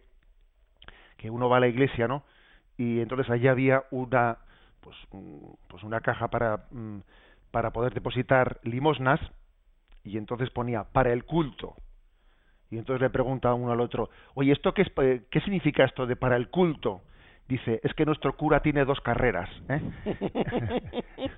[1.18, 2.24] que uno va a la iglesia, ¿no?
[2.78, 4.38] Y entonces allí había una,
[4.81, 4.96] pues,
[5.68, 6.64] pues una caja para...
[7.51, 9.21] Para poder depositar limosnas
[10.05, 11.75] y entonces ponía para el culto.
[12.71, 16.07] Y entonces le pregunta uno al otro, oye, ¿esto qué, es, eh, qué significa esto
[16.07, 17.03] de para el culto?
[17.49, 19.49] Dice, es que nuestro cura tiene dos carreras.
[19.71, 19.81] ¿eh?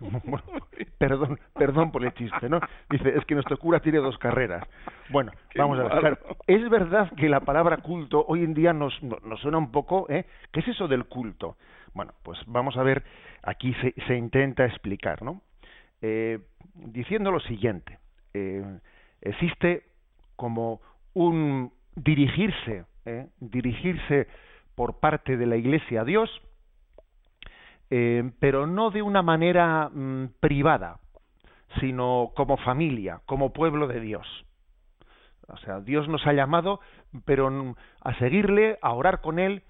[0.98, 2.58] perdón, perdón por el chiste, ¿no?
[2.90, 4.66] Dice, es que nuestro cura tiene dos carreras.
[5.10, 6.18] Bueno, vamos a ver.
[6.48, 10.26] es verdad que la palabra culto hoy en día nos, nos suena un poco, ¿eh?
[10.50, 11.56] ¿Qué es eso del culto?
[11.94, 13.04] Bueno, pues vamos a ver,
[13.44, 15.42] aquí se, se intenta explicar, ¿no?
[16.02, 16.38] Eh,
[16.74, 17.98] diciendo lo siguiente,
[18.32, 18.64] eh,
[19.20, 19.84] existe
[20.36, 20.80] como
[21.14, 24.28] un dirigirse, eh, dirigirse
[24.74, 26.30] por parte de la Iglesia a Dios,
[28.38, 31.00] pero no de una manera mm, privada,
[31.80, 34.46] sino como familia, como pueblo de Dios.
[35.48, 36.78] O sea, Dios nos ha llamado,
[37.24, 39.64] pero a seguirle, a orar con él,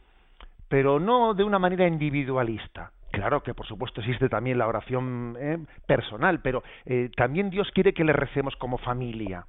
[0.68, 2.92] pero no de una manera individualista.
[3.10, 7.92] Claro que por supuesto existe también la oración eh, personal, pero eh, también Dios quiere
[7.92, 9.44] que le recemos como familia.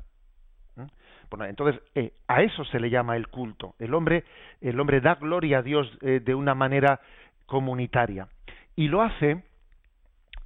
[1.30, 3.76] Bueno, entonces eh, a eso se le llama el culto.
[3.80, 4.26] El hombre,
[4.60, 7.00] el hombre da gloria a Dios de una manera
[7.46, 8.28] comunitaria
[8.76, 9.44] y lo hace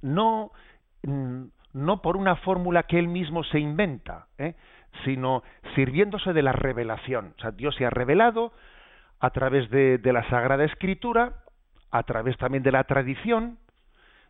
[0.02, 0.52] no
[1.02, 4.28] mm, no por una fórmula que él mismo se inventa,
[5.04, 5.42] sino
[5.74, 7.34] sirviéndose de la revelación.
[7.36, 8.52] O sea, Dios se ha revelado
[9.20, 11.42] a través de la Sagrada Escritura
[11.98, 13.58] a través también de la tradición,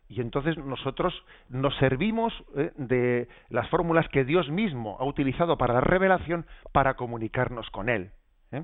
[0.09, 1.13] y entonces nosotros
[1.49, 6.95] nos servimos eh, de las fórmulas que Dios mismo ha utilizado para la revelación para
[6.95, 8.11] comunicarnos con Él.
[8.51, 8.63] ¿eh?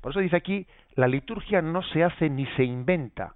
[0.00, 3.34] Por eso dice aquí, la liturgia no se hace ni se inventa.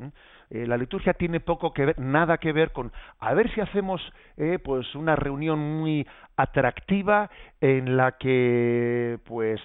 [0.00, 0.10] ¿eh?
[0.54, 4.02] Eh, la liturgia tiene poco que ver, nada que ver con a ver si hacemos
[4.36, 9.58] eh, pues una reunión muy atractiva en la que pues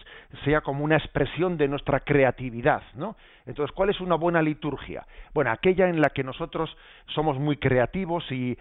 [0.46, 3.18] sea como una expresión de nuestra creatividad, ¿no?
[3.46, 5.06] Entonces, ¿cuál es una buena liturgia?
[5.34, 6.74] Bueno, aquella en la que nosotros
[7.08, 8.58] somos muy creativos y,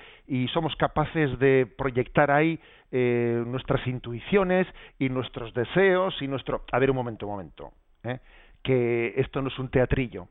[0.53, 2.59] somos capaces de proyectar ahí
[2.91, 4.67] eh, nuestras intuiciones
[4.99, 6.65] y nuestros deseos y nuestro...
[6.73, 7.73] A ver, un momento, un momento.
[8.63, 10.29] Que esto no es un teatrillo.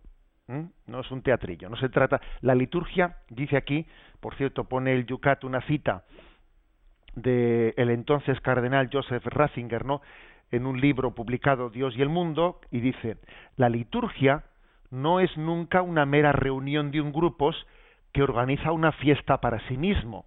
[0.47, 2.21] No es un teatrillo, no se trata.
[2.41, 3.87] La liturgia, dice aquí,
[4.19, 6.03] por cierto, pone el Yucat una cita
[7.15, 10.01] de el entonces cardenal Joseph Ratzinger, ¿no?
[10.51, 13.17] En un libro publicado Dios y el mundo y dice:
[13.55, 14.43] la liturgia
[14.91, 17.51] no es nunca una mera reunión de un grupo
[18.11, 20.25] que organiza una fiesta para sí mismo.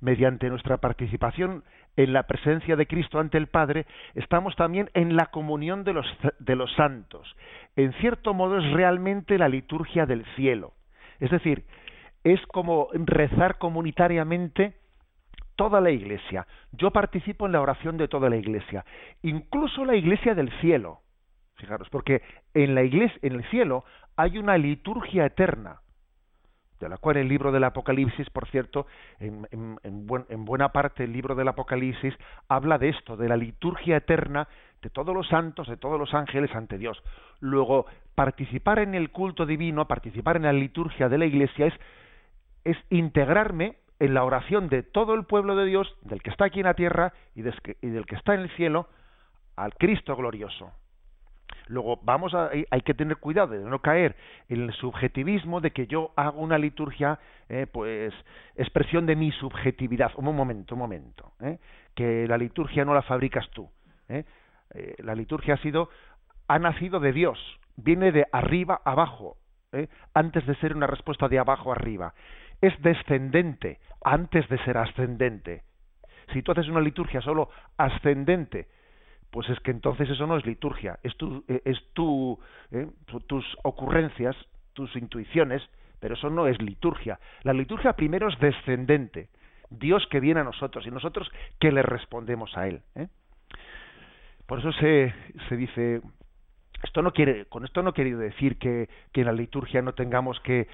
[0.00, 1.64] Mediante nuestra participación
[1.96, 6.74] en la presencia de Cristo ante el Padre, estamos también en la comunión de los,
[6.74, 7.36] santos.
[7.76, 10.72] En cierto modo es realmente la liturgia del cielo.
[11.20, 11.64] Es decir,
[12.24, 14.74] es como rezar comunitariamente
[15.56, 16.46] toda la iglesia.
[16.72, 18.84] Yo participo en la oración de toda la iglesia,
[19.22, 21.00] incluso la iglesia del cielo.
[21.56, 22.22] Fijaros, porque
[22.54, 23.84] en la iglesia, en el cielo,
[24.16, 25.80] hay una liturgia eterna
[26.82, 28.86] de la cual el libro del Apocalipsis, por cierto,
[29.20, 32.12] en, buena parte el libro del Apocalipsis
[32.48, 34.48] habla de esto, de la liturgia eterna
[34.82, 37.00] de todos los santos, de todos los ángeles ante Dios.
[37.38, 41.72] Luego, participar en el culto divino, participar en la liturgia de la Iglesia
[42.64, 46.58] es, integrarme en la oración de todo el pueblo de Dios, del que está aquí
[46.60, 48.88] en la tierra y del que está en el cielo,
[49.54, 50.72] al Cristo glorioso.
[51.68, 54.16] Luego vamos a, hay que tener cuidado de no caer
[54.48, 58.12] en el subjetivismo de que yo hago una liturgia, eh, pues
[58.56, 60.12] expresión de mi subjetividad.
[60.16, 61.58] Un momento, un momento, eh,
[61.94, 63.68] que la liturgia no la fabricas tú.
[64.08, 64.24] Eh.
[64.98, 65.88] la liturgia ha sido,
[66.48, 67.38] ha nacido de Dios,
[67.76, 69.36] viene de arriba abajo,
[70.12, 72.14] antes de ser una respuesta de abajo arriba.
[72.60, 75.62] Es descendente antes de ser ascendente.
[76.32, 78.68] Si tú haces una liturgia solo ascendente,
[79.32, 82.38] pues es que entonces eso no es liturgia, es, tu, eh, es tu,
[82.70, 82.86] eh,
[83.26, 84.36] tus ocurrencias,
[84.74, 85.62] tus intuiciones,
[86.00, 87.18] pero eso no es liturgia.
[87.42, 89.30] La liturgia primero es descendente,
[89.70, 92.82] Dios que viene a nosotros y nosotros que le respondemos a Él.
[92.94, 93.08] ¿eh?
[94.44, 95.14] Por eso se,
[95.48, 96.02] se dice,
[96.82, 100.68] esto no quiere, con esto no quiere decir que, en la liturgia no tengamos que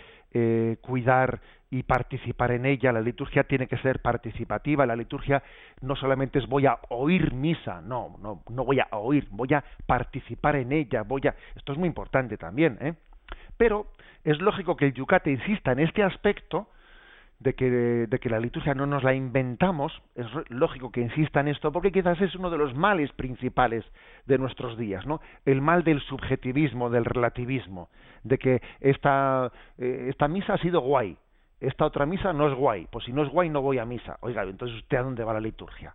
[0.82, 1.40] cuidar
[1.70, 2.92] y participar en ella.
[2.92, 4.86] La liturgia tiene que ser participativa.
[4.86, 5.42] La liturgia
[5.80, 9.64] no solamente es voy a oír misa, no, no, no voy a oír, voy a
[9.86, 11.34] participar en ella, voy a.
[11.54, 12.94] Esto es muy importante también, ¿eh?
[13.56, 13.86] Pero
[14.24, 16.68] es lógico que el Yucate insista en este aspecto
[17.40, 21.48] de que, de que la liturgia no nos la inventamos, es lógico que insista en
[21.48, 23.84] esto, porque quizás es uno de los males principales
[24.26, 25.20] de nuestros días, ¿no?
[25.44, 27.90] El mal del subjetivismo, del relativismo,
[28.24, 31.16] de que esta, eh, esta misa ha sido guay,
[31.60, 34.18] esta otra misa no es guay, pues si no es guay no voy a misa.
[34.20, 35.94] Oiga, entonces usted a dónde va la liturgia?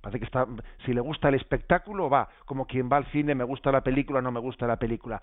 [0.00, 0.46] Parece que está,
[0.86, 4.22] si le gusta el espectáculo, va, como quien va al cine, me gusta la película,
[4.22, 5.20] no me gusta la película.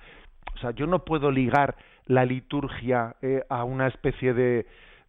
[0.55, 4.67] O sea, yo no puedo ligar la liturgia eh, a una especie de,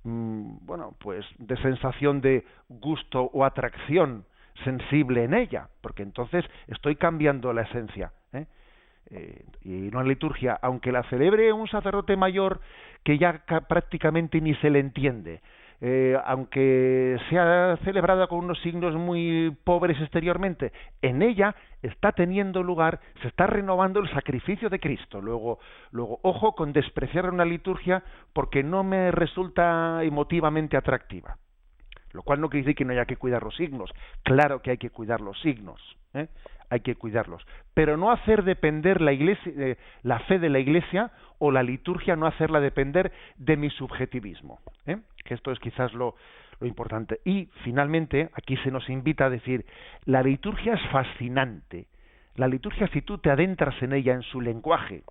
[0.08, 4.24] bueno, pues de sensación de gusto o atracción
[4.64, 8.12] sensible en ella, porque entonces estoy cambiando la esencia.
[8.32, 8.46] ¿eh?
[9.10, 12.60] Eh, y en liturgia, aunque la celebre un sacerdote mayor
[13.04, 15.40] que ya prácticamente ni se le entiende,
[15.80, 23.00] eh, aunque sea celebrada con unos signos muy pobres exteriormente, en ella está teniendo lugar,
[23.22, 25.20] se está renovando el sacrificio de Cristo.
[25.20, 25.60] Luego,
[25.92, 31.36] luego, ojo con despreciar una liturgia porque no me resulta emotivamente atractiva.
[32.12, 33.90] Lo cual no quiere decir que no haya que cuidar los signos.
[34.22, 35.80] Claro que hay que cuidar los signos.
[36.14, 36.28] ¿Eh?
[36.70, 37.46] hay que cuidarlos.
[37.74, 42.16] Pero no hacer depender la, iglesia, eh, la fe de la Iglesia o la liturgia,
[42.16, 44.60] no hacerla depender de mi subjetivismo.
[44.86, 44.98] ¿eh?
[45.24, 46.16] Que esto es quizás lo,
[46.60, 47.20] importante.
[47.24, 49.64] Y finalmente, aquí se nos invita a decir,
[50.06, 51.86] la liturgia es fascinante.
[52.34, 55.04] La liturgia, si tú te adentras en ella, en su lenguaje,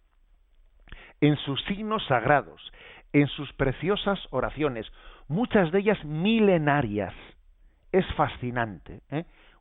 [1.21, 2.71] en sus signos sagrados,
[3.13, 4.85] en sus preciosas oraciones,
[5.29, 7.13] muchas de ellas milenarias.
[7.93, 8.99] Es fascinante.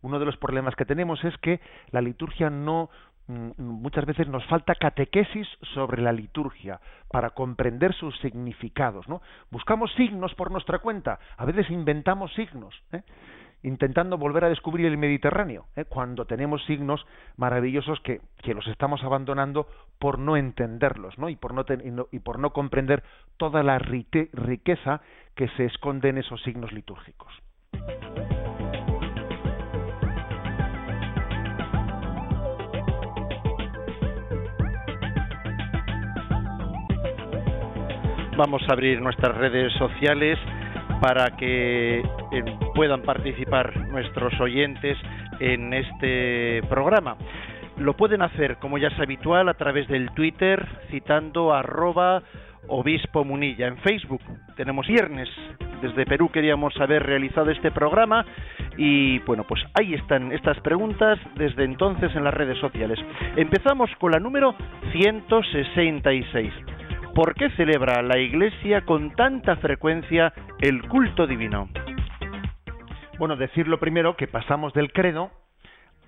[0.06, 2.90] Uno de los problemas que tenemos es que la liturgia no
[3.26, 9.20] mm, muchas veces nos falta catequesis sobre la liturgia para comprender sus significados, ¿no?
[9.50, 12.72] Buscamos signos por nuestra cuenta, a veces inventamos signos.
[12.92, 13.02] ¿eh?
[13.62, 15.86] intentando volver a descubrir el Mediterráneo, ¿eh?
[15.86, 17.04] cuando tenemos signos
[17.36, 19.66] maravillosos que, que, los estamos abandonando
[19.98, 21.28] por no entenderlos ¿no?
[21.30, 21.64] Y, por no
[22.12, 23.02] y, por no comprender
[23.38, 25.00] toda la riqueza
[25.34, 27.32] que se esconde en esos signos litúrgicos.
[38.36, 40.38] Vamos a abrir nuestras redes sociales
[41.00, 42.44] para que eh,
[42.74, 44.98] puedan participar nuestros oyentes
[45.40, 47.16] en este programa.
[47.78, 52.22] Lo pueden hacer, como ya es habitual, a través del Twitter, citando arroba
[52.68, 53.68] obispo munilla.
[53.68, 54.20] En Facebook
[54.56, 55.28] tenemos viernes.
[55.80, 58.24] Desde Perú queríamos haber realizado este programa
[58.76, 62.98] y bueno, pues ahí están estas preguntas desde entonces en las redes sociales.
[63.36, 64.54] Empezamos con la número
[64.92, 66.52] 166.
[67.16, 71.70] ¿Por qué celebra la Iglesia con tanta frecuencia el culto divino?
[73.18, 75.30] Bueno, decirlo primero que pasamos del credo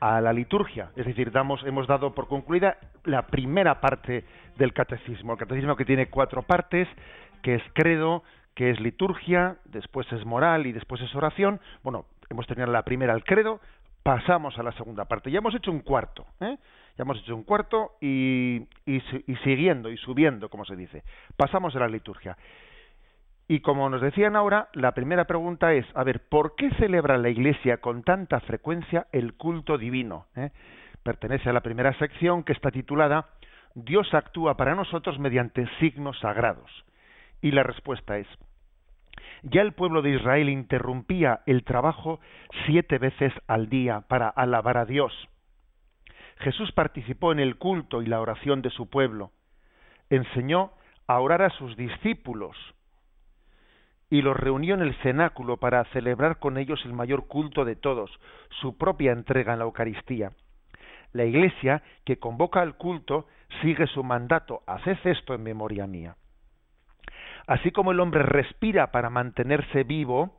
[0.00, 4.26] a la liturgia, es decir, hemos dado por concluida la primera parte
[4.58, 6.86] del catecismo, el catecismo que tiene cuatro partes,
[7.42, 8.22] que es credo,
[8.54, 11.58] que es liturgia, después es moral y después es oración.
[11.82, 13.60] Bueno, hemos tenido la primera el credo,
[14.02, 15.30] pasamos a la segunda parte.
[15.30, 16.58] Ya hemos hecho un cuarto, ¿eh?
[16.98, 18.66] Ya hemos hecho un cuarto y,
[19.44, 21.04] siguiendo y subiendo, como se dice.
[21.36, 22.36] Pasamos a la liturgia.
[23.46, 27.28] Y como nos decían ahora, la primera pregunta es, a ver, ¿por qué celebra la
[27.28, 30.26] Iglesia con tanta frecuencia el culto divino?
[30.34, 30.50] ¿Eh?
[31.04, 33.26] Pertenece a la primera sección que está titulada
[33.74, 36.68] Dios actúa para nosotros mediante signos sagrados.
[37.40, 38.26] Y la respuesta es,
[39.42, 42.18] ya el pueblo de Israel interrumpía el trabajo
[42.66, 45.12] siete veces al día para alabar a Dios.
[46.40, 49.32] Jesús participó en el culto y la oración de su pueblo.
[50.10, 50.72] Enseñó
[51.06, 52.56] a orar a sus discípulos
[54.10, 58.10] y los reunió en el cenáculo para celebrar con ellos el mayor culto de todos,
[58.60, 60.32] su propia entrega en la Eucaristía.
[61.12, 63.26] La Iglesia, que convoca al culto,
[63.62, 66.16] sigue su mandato, haced esto en memoria mía.
[67.46, 70.37] Así como el hombre respira para mantenerse vivo,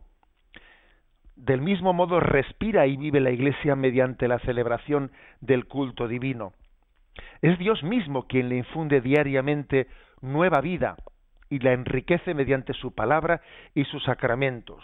[1.39, 6.51] del mismo modo respira y vive la Iglesia mediante la celebración del culto divino.
[7.41, 9.87] Es Dios mismo quien le infunde diariamente
[10.21, 10.97] nueva vida
[11.49, 13.41] y la enriquece mediante su palabra
[13.73, 14.83] y sus sacramentos.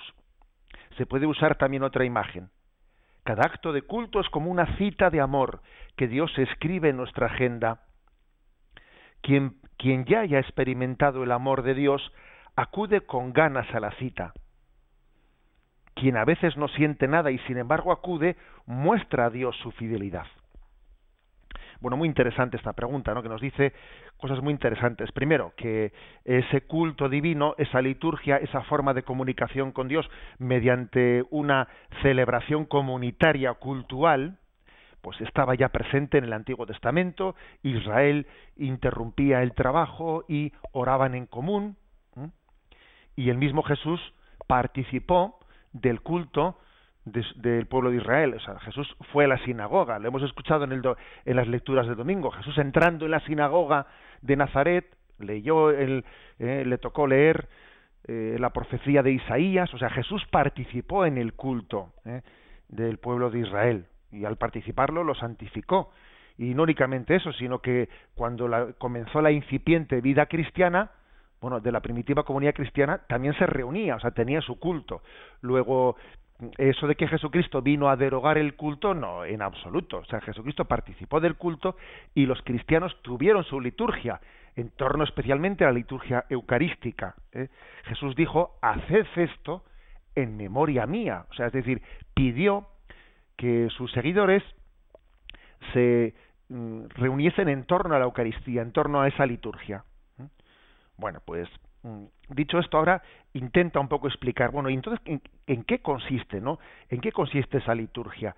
[0.98, 2.50] Se puede usar también otra imagen.
[3.26, 5.62] Cada acto de culto es como una cita de amor
[5.98, 7.82] que Dios escribe en nuestra agenda.
[9.22, 12.14] Quien, quien ya haya experimentado el amor de Dios
[12.56, 14.34] acude con ganas a la cita
[15.96, 20.28] quien a veces no siente nada y sin embargo acude, muestra a Dios su fidelidad.
[21.80, 23.22] Bueno, muy interesante esta pregunta, ¿no?
[23.22, 23.74] Que nos dice
[24.18, 25.12] cosas muy interesantes.
[25.12, 25.92] Primero, que
[26.24, 31.68] ese culto divino, esa liturgia, esa forma de comunicación con Dios mediante una
[32.02, 34.38] celebración comunitaria cultural,
[35.02, 37.36] pues estaba ya presente en el Antiguo Testamento.
[37.62, 41.78] Israel interrumpía el trabajo y oraban en común.
[43.16, 44.02] Y el mismo Jesús
[44.48, 45.40] participó
[45.76, 46.58] del culto
[47.06, 48.34] del pueblo de Israel.
[48.34, 50.82] O sea, Jesús fue a la sinagoga, lo hemos escuchado en, el
[51.26, 52.32] en las lecturas de domingo.
[52.32, 53.86] Jesús entrando en la sinagoga
[54.22, 54.86] de Nazaret,
[55.20, 56.04] leyó, el,
[56.40, 57.48] eh, le tocó leer
[58.08, 62.22] eh, la profecía de Isaías, o sea, Jesús participó en el culto eh,
[62.70, 65.92] del pueblo de Israel y al participarlo lo santificó.
[66.38, 70.92] Y no únicamente eso, sino que cuando la, comenzó la incipiente vida cristiana,
[71.46, 75.04] bueno, de la primitiva comunidad cristiana también se reunía, o sea, tenía su culto.
[75.42, 75.96] Luego,
[76.58, 79.98] eso de que Jesucristo vino a derogar el culto, no, en absoluto.
[79.98, 81.78] O sea, Jesucristo participó del culto
[82.16, 84.20] y los cristianos tuvieron su liturgia,
[84.56, 87.14] en torno especialmente a la liturgia eucarística.
[87.32, 87.50] ¿eh?
[87.84, 89.64] Jesús dijo, haced esto
[90.16, 91.28] en memoria mía.
[91.30, 91.80] O sea, es decir,
[92.16, 92.66] pidió
[93.38, 94.42] que sus seguidores
[95.74, 96.16] se
[96.50, 99.84] mm, reuniesen en torno a la Eucaristía, en torno a esa liturgia.
[100.98, 101.48] Bueno, pues
[101.84, 103.02] mm, dicho esto ahora
[103.34, 105.02] intenta un poco explicar, bueno, entonces
[105.48, 106.60] ¿en, qué consiste, no?
[106.90, 108.36] ¿En qué consiste esa liturgia?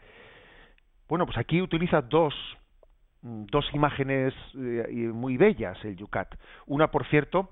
[1.08, 2.34] Bueno, pues aquí utiliza dos
[3.22, 6.36] mm, dos imágenes eh, muy bellas el Yucat.
[6.66, 7.50] Una, por cierto,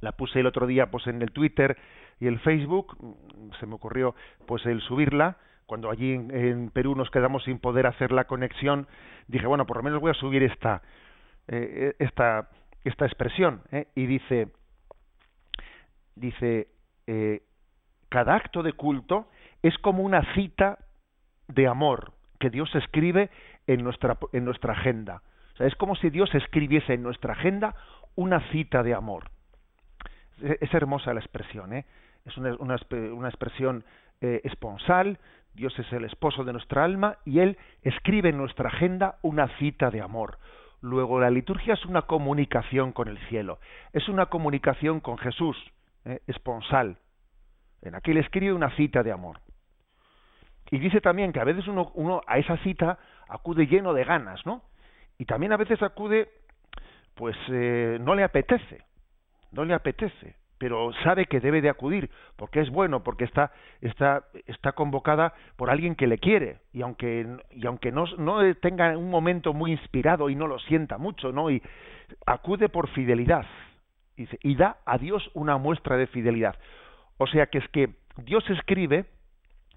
[0.00, 1.76] la puse el otro día pues en el Twitter
[2.18, 4.14] y el Facebook, mm, se me ocurrió
[4.46, 8.86] pues el subirla, cuando allí en, en Perú nos quedamos sin poder hacer la conexión,
[9.26, 10.82] dije, bueno, por lo menos voy a subir esta
[11.48, 12.48] eh, esta
[12.88, 13.88] esta expresión ¿eh?
[13.94, 14.48] y dice,
[16.14, 16.68] dice,
[17.06, 17.42] eh,
[18.08, 19.28] cada acto de culto
[19.62, 20.78] es como una cita
[21.48, 23.30] de amor que Dios escribe
[23.66, 25.22] en nuestra, en nuestra agenda.
[25.58, 27.74] Es como si Dios escribiese en nuestra agenda
[28.14, 29.30] una cita de amor.
[30.40, 31.86] Es, hermosa la expresión, ¿eh?
[32.26, 32.76] es una, una,
[33.12, 33.84] una expresión
[34.20, 35.18] eh, esponsal,
[35.54, 39.90] Dios es el esposo de nuestra alma y Él escribe en nuestra agenda una cita
[39.90, 40.38] de amor.
[40.80, 43.58] Luego la liturgia es una comunicación con el cielo,
[43.92, 45.56] es una comunicación con Jesús,
[46.04, 46.20] ¿eh?
[46.26, 46.98] esponsal.
[47.82, 49.40] En aquí le escribe una cita de amor.
[50.70, 52.98] Y dice también que a veces uno, uno a esa cita
[53.28, 54.62] acude lleno de ganas, ¿no?
[55.18, 56.28] Y también a veces acude,
[57.14, 58.84] pues eh, no le apetece,
[59.52, 64.24] no le apetece, pero sabe que debe de acudir porque es bueno, porque está está
[64.46, 69.10] está convocada por alguien que le quiere y aunque y aunque no, no tenga un
[69.10, 71.50] momento muy inspirado y no lo sienta mucho, ¿no?
[71.50, 71.62] Y
[72.26, 73.46] acude por fidelidad.
[74.16, 76.56] Dice, y da a Dios una muestra de fidelidad.
[77.18, 79.06] O sea que es que Dios escribe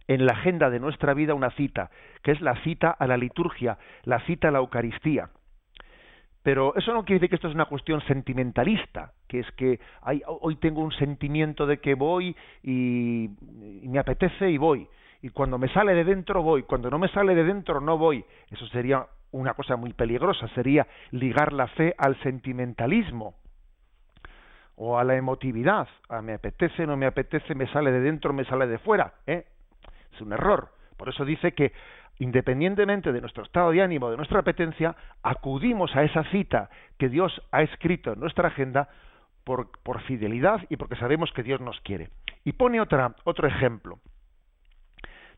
[0.08, 1.92] en la agenda de nuestra vida una cita,
[2.24, 5.30] que es la cita a la liturgia, la cita a la Eucaristía.
[6.50, 9.80] Pero eso no quiere decir que esto es una cuestión sentimentalista, que es que
[10.26, 13.26] hoy tengo un sentimiento de que voy y,
[13.84, 14.88] y, me apetece y voy.
[15.22, 18.26] Y cuando me sale de dentro voy, cuando no me sale de dentro no voy.
[18.50, 23.36] Eso sería una cosa muy peligrosa, sería ligar la fe al sentimentalismo
[24.76, 25.88] o a la emotividad.
[26.10, 29.14] A me apetece, no me apetece, me sale de dentro, me sale de fuera.
[29.28, 29.46] ¿eh?
[30.16, 30.70] Es un error.
[30.98, 31.74] Por eso dice que
[32.20, 37.42] independientemente de nuestro estado de ánimo, de nuestra apetencia, acudimos a esa cita que Dios
[37.52, 38.90] ha escrito en nuestra agenda
[39.44, 42.10] por, fidelidad y porque sabemos que Dios nos quiere.
[42.44, 44.00] Y pone otro ejemplo.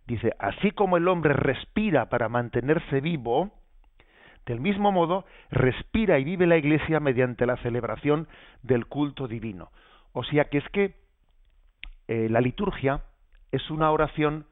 [0.06, 3.52] Dice, así como el hombre respira para mantenerse vivo,
[4.46, 8.28] del mismo modo respira y vive la Iglesia mediante la celebración
[8.64, 9.72] del culto divino.
[10.14, 10.96] O sea que es que
[12.08, 13.04] eh, la liturgia
[13.52, 14.46] es una oración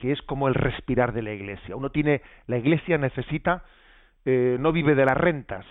[0.00, 1.76] que es como el respirar de la iglesia.
[1.76, 3.64] Uno tiene, la iglesia necesita,
[4.24, 5.66] eh, no vive de las rentas,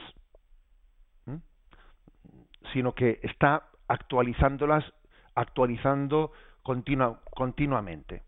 [2.73, 4.85] sino que está actualizándolas,
[5.33, 8.21] actualizando continua, continuamente.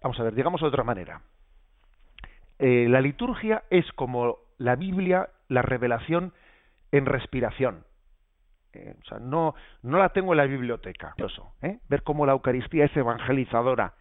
[0.00, 1.22] Vamos a ver, digamos de otra manera.
[2.60, 6.32] Eh, la liturgia es como la Biblia, la revelación
[6.92, 7.84] en respiración.
[8.72, 11.14] Eh, o sea, no, no la tengo en la biblioteca.
[11.88, 13.94] Ver cómo la Eucaristía es evangelizadora,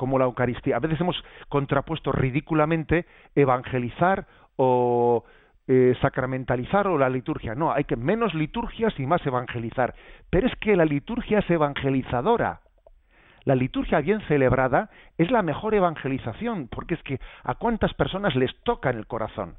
[0.00, 0.76] como la Eucaristía.
[0.76, 4.26] A veces hemos contrapuesto ridículamente evangelizar
[4.56, 5.24] o
[5.68, 7.54] eh, sacramentalizar o la liturgia.
[7.54, 9.94] No, hay que menos liturgias y más evangelizar.
[10.30, 12.60] Pero es que la liturgia es evangelizadora.
[13.44, 14.88] La liturgia bien celebrada
[15.18, 19.56] es la mejor evangelización, porque es que a cuántas personas les toca en el corazón.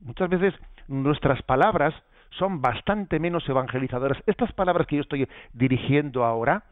[0.00, 0.54] Muchas veces
[0.86, 1.92] nuestras palabras
[2.38, 4.22] son bastante menos evangelizadoras.
[4.26, 6.62] Estas palabras que yo estoy dirigiendo ahora,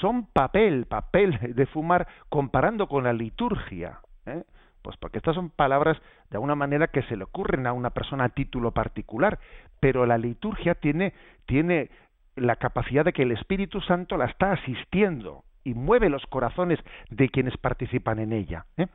[0.00, 4.00] son papel, papel de fumar comparando con la liturgia.
[4.26, 4.44] ¿eh?
[4.82, 5.98] Pues porque estas son palabras
[6.30, 9.38] de alguna manera que se le ocurren a una persona a título particular,
[9.80, 11.12] pero la liturgia tiene,
[11.46, 11.90] tiene
[12.36, 16.78] la capacidad de que el Espíritu Santo la está asistiendo y mueve los corazones
[17.10, 18.66] de quienes participan en ella.
[18.76, 18.86] ¿eh?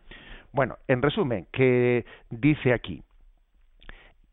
[0.52, 3.04] Bueno, en resumen, que dice aquí,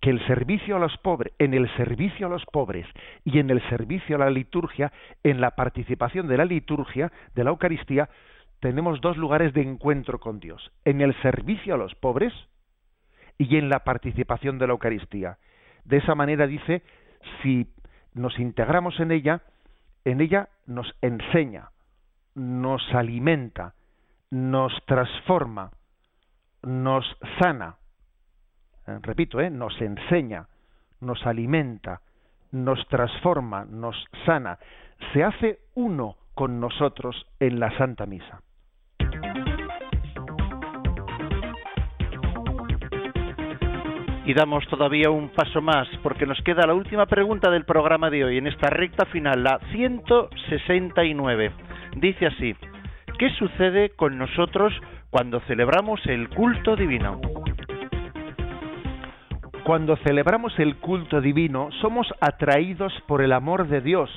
[0.02, 2.86] que el servicio a los pobres, en el servicio a los pobres
[3.24, 4.92] y en el servicio a la liturgia,
[5.22, 8.10] en la participación de la liturgia, de la Eucaristía,
[8.58, 12.32] tenemos dos lugares de encuentro con Dios, en el servicio a los pobres
[13.38, 15.38] y en la participación de la Eucaristía.
[15.84, 16.82] De esa manera dice,
[17.42, 17.68] si
[18.12, 19.42] nos integramos en ella,
[20.04, 21.70] en ella nos enseña,
[22.34, 23.74] nos alimenta,
[24.30, 25.70] nos transforma,
[26.64, 27.04] nos
[27.40, 27.76] sana,
[29.00, 30.46] repito, eh, nos enseña,
[31.00, 32.00] nos alimenta,
[32.50, 34.58] nos transforma, nos sana,
[35.12, 38.40] se hace uno con nosotros en la Santa Misa.
[44.24, 48.24] Y damos todavía un paso más, porque nos queda la última pregunta del programa de
[48.24, 51.50] hoy, en esta recta final, la 169.
[51.96, 52.54] Dice así,
[53.18, 54.72] ¿qué sucede con nosotros
[55.10, 57.20] cuando celebramos el culto divino?
[59.64, 64.10] Cuando celebramos el culto divino, somos atraídos por el amor de Dios,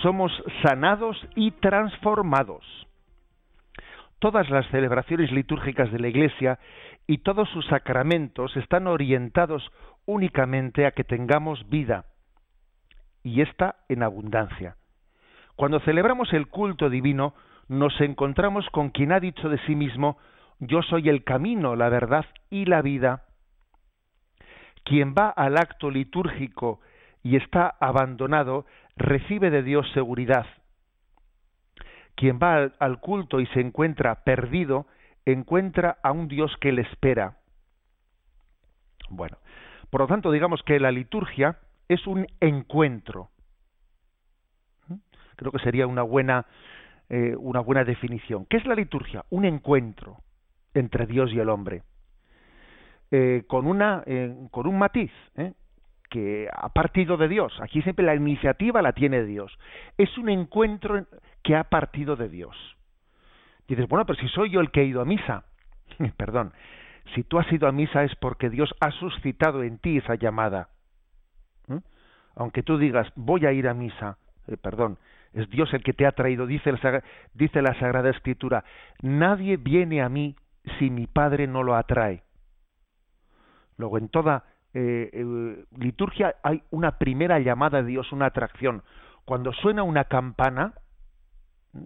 [0.00, 0.30] somos
[0.62, 2.64] sanados y transformados.
[4.20, 6.60] Todas las celebraciones litúrgicas de la Iglesia
[7.08, 9.72] y todos sus sacramentos están orientados
[10.06, 12.04] únicamente a que tengamos vida,
[13.24, 14.76] y esta en abundancia.
[15.56, 17.34] Cuando celebramos el culto divino,
[17.68, 20.16] nos encontramos con quien ha dicho de sí mismo,
[20.60, 23.25] yo soy el camino, la verdad y la vida,
[24.86, 26.78] Quien va al acto litúrgico
[27.24, 30.46] y está abandonado, recibe de Dios seguridad.
[32.14, 34.86] Quien va al culto y se encuentra perdido,
[35.24, 37.38] encuentra a un Dios que le espera.
[39.10, 39.38] Bueno,
[39.90, 41.58] por lo tanto, digamos que la liturgia
[41.88, 43.30] es un encuentro.
[44.86, 44.94] ¿Mm?
[45.34, 46.46] Creo que sería una buena,
[47.08, 48.46] eh, una buena definición.
[48.46, 49.24] ¿Qué es la liturgia?
[49.30, 50.18] Un encuentro
[50.74, 51.82] entre Dios y el hombre.
[53.10, 55.12] Eh, con, una, eh, con un matiz,
[56.10, 57.52] que ha partido de Dios.
[57.60, 59.56] Aquí siempre la iniciativa la tiene Dios.
[59.98, 61.06] Es un encuentro
[61.42, 62.56] que ha partido de Dios.
[63.68, 65.44] dices, bueno, pero si soy yo el que he ido a misa.
[66.16, 66.52] Perdón,
[67.14, 70.68] si tú has ido a misa es porque Dios ha suscitado en ti esa llamada.
[71.68, 71.78] ¿Mm?
[72.36, 74.98] Aunque tú digas, voy a ir a misa, eh, perdón,
[75.32, 76.72] es Dios el que te ha traído, dice,
[77.34, 78.64] dice la Sagrada Escritura,
[79.02, 80.36] nadie viene a mí
[80.78, 82.22] si mi Padre no lo atrae.
[83.78, 88.82] Luego, en toda eh, liturgia hay una primera llamada de Dios, una atracción.
[89.24, 90.74] Cuando suena una campana,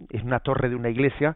[0.09, 1.35] es una torre de una iglesia,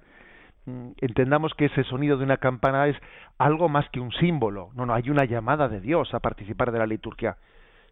[0.65, 2.97] Mm, entendamos que ese sonido de una campana es
[3.37, 4.71] algo más que un símbolo.
[4.73, 7.37] No, no, hay una llamada de Dios a participar de la liturgia.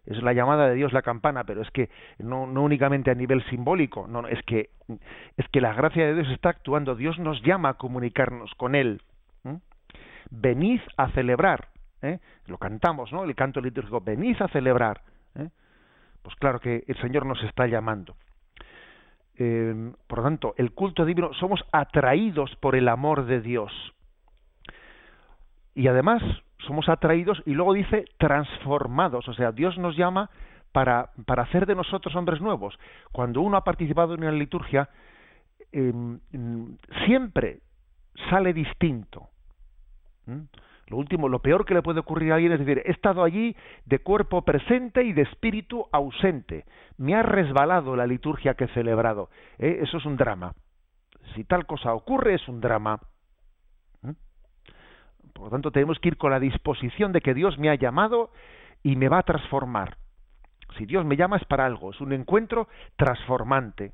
[0.06, 1.88] Es la llamada de Dios la campana, pero es que
[2.18, 4.68] no, no únicamente a nivel simbólico, no, es que
[5.38, 6.94] es que la gracia de Dios está actuando.
[6.94, 9.00] Dios nos llama a comunicarnos con Él.
[10.30, 11.68] Venid a celebrar.
[12.04, 12.20] ¿Eh?
[12.46, 13.24] Lo cantamos, ¿no?
[13.24, 14.00] El canto litúrgico.
[14.00, 15.00] Venid a celebrar.
[15.36, 15.48] ¿eh?
[16.22, 18.14] Pues claro que el Señor nos está llamando.
[19.36, 23.72] Eh, por lo tanto, el culto divino, somos atraídos por el amor de Dios.
[25.74, 26.22] Y además,
[26.66, 30.30] somos atraídos y luego dice transformados, o sea, Dios nos llama
[30.72, 32.78] para, para hacer de nosotros hombres nuevos.
[33.12, 34.88] Cuando uno ha participado en una liturgia,
[35.72, 36.20] em,
[37.06, 37.58] siempre
[38.30, 39.28] sale distinto.
[40.88, 43.56] Lo último, lo peor que le puede ocurrir a alguien es decir, he estado allí
[43.86, 46.66] de cuerpo presente y de espíritu ausente.
[46.98, 49.30] Me ha resbalado la liturgia que he celebrado.
[49.58, 49.78] ¿eh?
[49.82, 50.54] Eso es un drama.
[51.34, 53.00] Si tal cosa ocurre, es un drama.
[54.02, 54.10] ¿Mm?
[55.32, 58.30] Por lo tanto, tenemos que ir con la disposición de que Dios me ha llamado
[58.82, 59.96] y me va a transformar.
[60.76, 63.92] Si Dios me llama es para algo, es un encuentro transformante.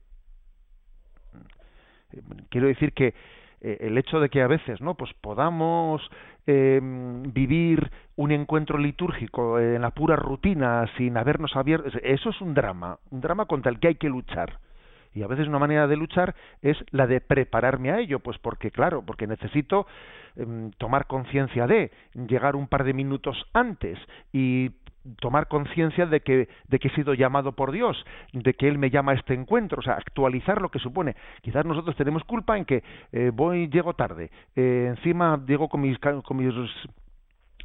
[2.49, 3.14] Quiero decir que
[3.61, 6.02] eh, el hecho de que a veces no pues podamos
[6.46, 12.54] em, vivir un encuentro litúrgico en la pura rutina sin habernos abierto eso es un
[12.54, 14.58] drama un drama contra el que hay que luchar.
[15.12, 18.70] Y a veces una manera de luchar es la de prepararme a ello pues porque
[18.70, 19.86] claro porque necesito
[20.36, 23.98] em, tomar conciencia de llegar un par de minutos antes
[24.32, 24.70] y
[25.20, 28.90] tomar conciencia de que, de que he sido llamado por Dios, de que Él me
[28.90, 31.16] llama a este encuentro, o sea, actualizar lo que supone.
[31.42, 32.82] Quizás nosotros tenemos culpa en que
[33.12, 36.55] eh, voy, llego tarde, eh, encima llego con mis, con mis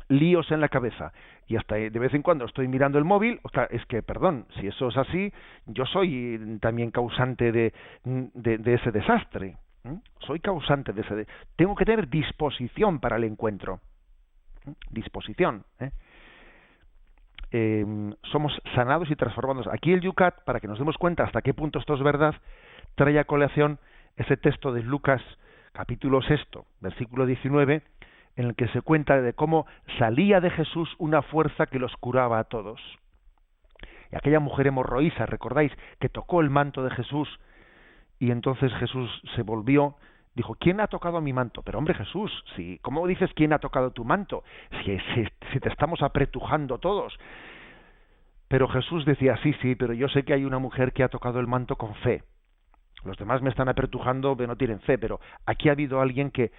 [0.08, 1.12] líos en la cabeza
[1.48, 4.48] y hasta de vez en cuando estoy mirando el móvil, o sea, es que, perdón,
[4.60, 5.32] si eso es así,
[5.68, 7.74] yo soy también causante de,
[8.04, 9.58] de, ese desastre.
[10.22, 11.28] Soy causante de ese...
[11.56, 13.80] Tengo que tener disposición para el encuentro.
[14.90, 15.64] Disposición.
[15.80, 15.92] ¿eh?
[17.52, 19.68] Em, somos sanados y transformados.
[19.68, 22.36] Aquí el Yucat, para que nos demos cuenta hasta qué punto esto es verdad,
[22.96, 23.80] trae a colección
[24.18, 25.22] ese texto de Lucas
[25.72, 27.82] capítulo sexto, versículo 19,
[28.38, 29.68] en el que se cuenta de cómo
[30.00, 32.82] salía de Jesús una fuerza que los curaba a todos.
[34.12, 37.28] Y aquella mujer hemorroísa, recordáis, que tocó el manto de Jesús
[38.20, 39.96] y entonces Jesús se volvió
[40.36, 41.62] dijo, ¿quién ha tocado mi manto?
[41.64, 44.44] Pero hombre Jesús, si, ¿cómo dices quién ha tocado tu manto?
[44.84, 44.98] Si,
[45.52, 47.18] si, te estamos apretujando todos.
[48.48, 51.40] Pero Jesús decía, sí, sí, pero yo sé que hay una mujer que ha tocado
[51.40, 52.24] el manto con fe.
[53.04, 56.52] Los demás me están apretujando, no tienen fe, pero aquí ha habido alguien que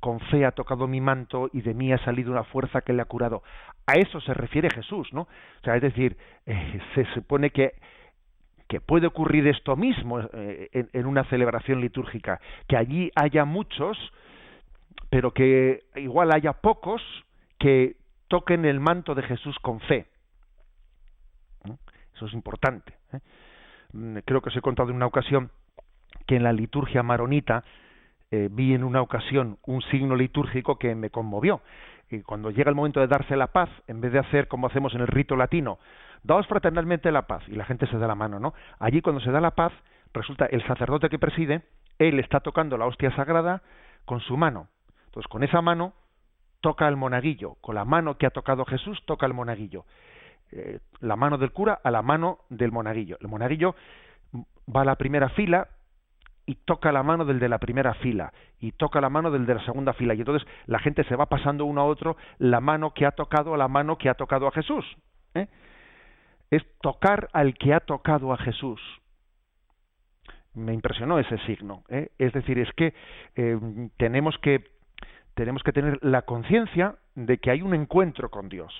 [0.00, 3.02] con fe ha tocado mi manto y de mí ha salido una fuerza que le
[3.02, 3.42] ha curado.
[3.86, 5.22] A eso se refiere Jesús, ¿no?
[5.22, 6.16] O sea, es decir,
[6.46, 7.74] eh, se supone que
[8.68, 13.98] que puede ocurrir esto mismo eh, en, una celebración litúrgica, que allí haya muchos,
[15.10, 17.02] pero que igual haya pocos
[17.58, 17.96] que
[18.28, 20.06] toquen el manto de Jesús con fe.
[22.14, 22.94] Eso es importante.
[23.12, 23.20] ¿eh?
[23.92, 25.50] Mm, creo que os he contado en una ocasión
[26.26, 27.64] que en la liturgia maronita
[28.30, 31.60] eh, vi en una ocasión un signo litúrgico que me conmovió.
[32.10, 34.94] Y cuando llega el momento de darse la paz, en vez de hacer como hacemos
[34.94, 35.78] en el rito latino,
[36.24, 38.54] daos fraternalmente la paz, y la gente se da la mano, ¿no?
[38.78, 39.72] Allí cuando se da la paz,
[40.12, 41.62] resulta el sacerdote que preside,
[41.98, 43.62] él está tocando la hostia sagrada
[44.04, 44.68] con su mano.
[45.06, 45.92] Entonces, con esa mano
[46.60, 49.84] toca el monaguillo, con la mano que ha tocado Jesús toca el monaguillo.
[50.50, 53.16] Eh, la mano del cura a la mano del monaguillo.
[53.20, 53.76] El monaguillo
[54.74, 55.68] va a la primera fila,
[56.46, 59.54] y toca la mano del de la primera fila y toca la mano del de
[59.54, 62.92] la segunda fila y entonces la gente se va pasando uno a otro la mano
[62.92, 64.84] que ha tocado a la mano que ha tocado a Jesús.
[65.34, 65.48] ¿eh?
[66.54, 68.80] Es tocar al que ha tocado a Jesús.
[70.54, 71.82] Me impresionó ese signo.
[71.88, 72.10] ¿eh?
[72.18, 72.94] Es decir, es que
[73.34, 73.58] eh,
[73.96, 74.72] tenemos que
[75.34, 78.72] tenemos que tener la conciencia de que hay un encuentro con Dios,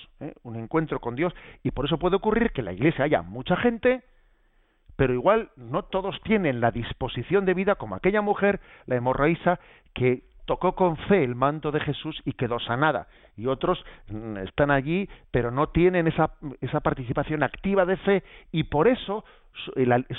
[0.44, 3.56] un encuentro con Dios y por eso puede ocurrir que en la iglesia haya mucha
[3.56, 4.04] gente
[4.96, 9.58] pero igual no todos tienen la disposición de vida como aquella mujer, la hemorraísa,
[9.92, 13.08] que tocó con fe el manto de Jesús y quedó sanada.
[13.36, 18.64] Y otros mm, están allí, pero no tienen esa, esa participación activa de fe y
[18.64, 19.24] por eso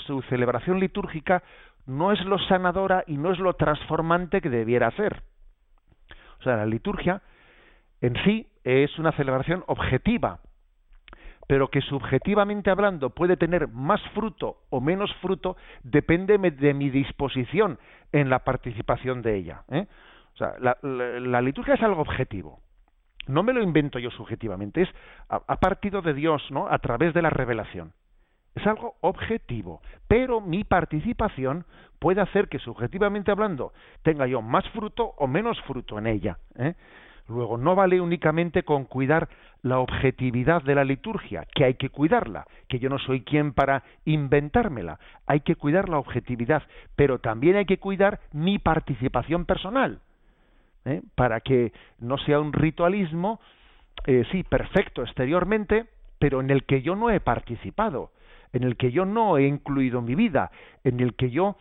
[0.06, 1.44] su, celebración litúrgica
[1.86, 5.24] no es lo sanadora y no es lo transformante que debiera ser.
[6.40, 7.22] O sea, la liturgia
[8.02, 10.40] en sí es una celebración objetiva,
[11.48, 17.78] pero que subjetivamente hablando puede tener más fruto o menos fruto, depende de mi disposición
[18.12, 19.64] en la participación de ella.
[19.70, 19.86] ¿eh?
[20.36, 22.60] O sea, la, liturgia es algo objetivo.
[23.28, 24.90] No me lo invento yo subjetivamente, es
[25.30, 26.68] a, partido de Dios, ¿no?
[26.68, 27.94] A través de la revelación.
[28.54, 31.66] Es algo objetivo, pero mi participación
[32.00, 33.74] puede hacer que subjetivamente hablando
[34.04, 36.38] tenga yo más fruto o menos fruto en ella.
[36.58, 36.76] ¿eh?
[37.28, 39.30] Luego, no vale únicamente con cuidar
[39.62, 43.84] la objetividad de la liturgia, que hay que cuidarla, que yo no soy quien para
[44.04, 46.64] inventármela, hay que cuidar la objetividad,
[46.96, 50.02] pero también hay que cuidar mi participación personal,
[50.86, 51.02] ¿eh?
[51.16, 53.40] para que no sea un ritualismo,
[54.06, 55.88] eh, sí, perfecto exteriormente,
[56.20, 58.12] pero en el que yo no he participado,
[58.54, 60.52] en el que yo no he incluido mi vida,
[60.84, 61.58] en el que yo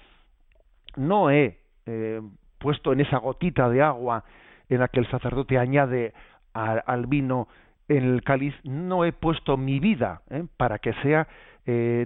[0.96, 2.20] no he eh,
[2.58, 4.24] puesto en esa gotita de agua
[4.68, 6.14] en la que el sacerdote añade
[6.54, 7.48] al vino
[7.88, 10.22] en el cáliz, no he puesto mi vida
[10.56, 11.26] para que sea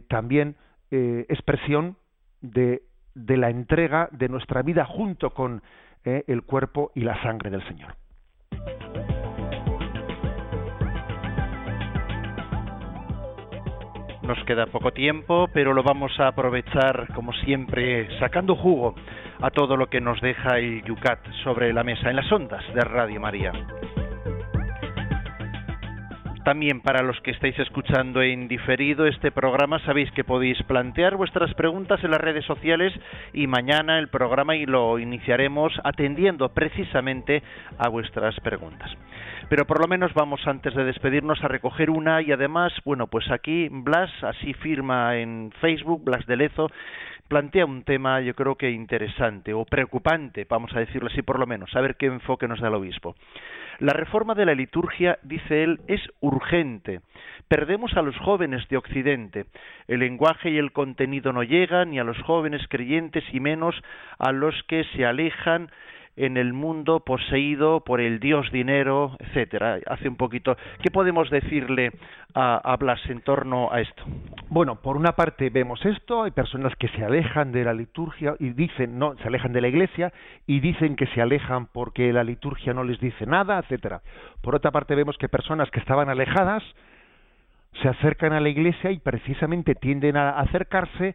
[0.08, 0.56] también
[0.90, 1.96] expresión
[2.40, 2.82] de,
[3.14, 5.62] de, la entrega de nuestra vida junto con
[6.26, 7.94] el cuerpo y la sangre del Señor.
[14.22, 18.94] Nos queda poco tiempo, pero lo vamos a aprovechar, como siempre, sacando jugo
[19.40, 22.80] a todo lo que nos deja el Yucat sobre la mesa en las ondas de
[22.82, 23.52] Radio María.
[26.48, 31.52] También para los que estáis escuchando en diferido este programa, sabéis que podéis plantear vuestras
[31.52, 32.90] preguntas en las redes sociales
[33.34, 37.42] y mañana el programa y lo iniciaremos atendiendo precisamente
[37.76, 38.90] a vuestras preguntas.
[39.50, 43.30] Pero por lo menos vamos antes de despedirnos a recoger una y además, bueno, pues
[43.30, 46.70] aquí Blas así firma en Facebook, Blas de Lezo,
[47.28, 51.46] plantea un tema yo creo que interesante o preocupante, vamos a decirlo así por lo
[51.46, 53.16] menos, a ver qué enfoque nos da el obispo.
[53.78, 57.00] La reforma de la liturgia, dice él, es urgente.
[57.46, 59.46] Perdemos a los jóvenes de Occidente.
[59.86, 63.76] El lenguaje y el contenido no llegan ni a los jóvenes creyentes y menos
[64.18, 65.70] a los que se alejan
[66.18, 69.78] en el mundo poseído por el dios dinero, etcétera.
[69.86, 70.56] Hace un poquito.
[70.82, 71.92] ¿Qué podemos decirle
[72.34, 74.02] a, a, Blas en torno a esto?
[74.48, 78.50] Bueno, por una parte vemos esto, hay personas que se alejan de la liturgia y
[78.50, 80.12] dicen, no, se alejan de la iglesia
[80.46, 84.02] y dicen que se alejan porque la liturgia no les dice nada, etcétera.
[84.42, 86.62] Por otra parte vemos que personas que estaban alejadas
[87.82, 91.14] se acercan a la iglesia y precisamente tienden a acercarse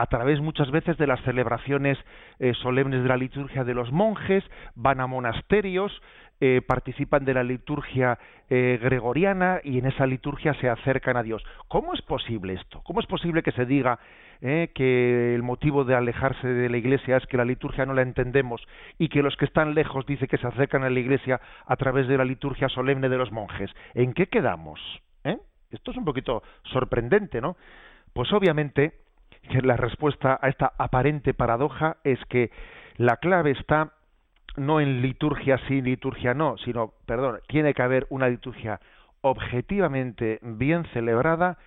[0.00, 1.96] a través muchas veces de las celebraciones
[2.38, 4.44] eh, solemnes de la liturgia de los monjes,
[4.74, 5.90] van a monasterios,
[6.38, 8.18] eh, participan de la liturgia
[8.50, 11.42] eh, gregoriana y en esa liturgia se acercan a Dios.
[11.68, 12.82] ¿Cómo es posible esto?
[12.84, 13.98] ¿Cómo es posible que se diga
[14.38, 18.60] que el motivo de alejarse de la iglesia es que la liturgia no la entendemos
[18.98, 22.06] y que los que están lejos dice que se acercan a la iglesia a través
[22.06, 23.70] de la liturgia solemne de los monjes?
[23.94, 24.78] ¿En qué quedamos?
[25.70, 27.56] Esto es un poquito sorprendente, ¿no?
[28.12, 29.05] Pues obviamente
[29.62, 32.50] la respuesta a esta aparente paradoja es que
[32.96, 33.92] la clave está
[34.56, 38.80] no en liturgia sí, liturgia no, sino, perdón, tiene que haber una liturgia
[39.20, 41.58] objetivamente bien celebrada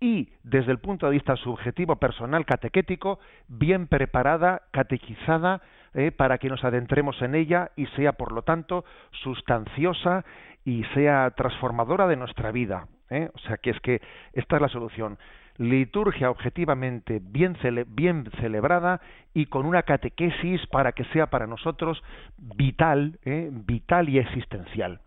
[0.00, 5.62] y desde el punto de vista subjetivo, personal, catequético, bien preparada, catequizada,
[5.94, 10.24] eh, para que nos adentremos en ella y sea, por lo tanto, sustanciosa
[10.64, 12.88] y sea transformadora de nuestra vida.
[13.10, 13.30] Eh.
[13.34, 14.00] O sea que es que
[14.32, 15.18] esta es la solución
[15.58, 17.56] liturgia objetivamente bien,
[17.88, 19.00] bien celebrada
[19.34, 22.02] y con una catequesis para que sea para nosotros
[22.38, 23.50] vital, ¿eh?
[23.52, 25.00] vital y existencial.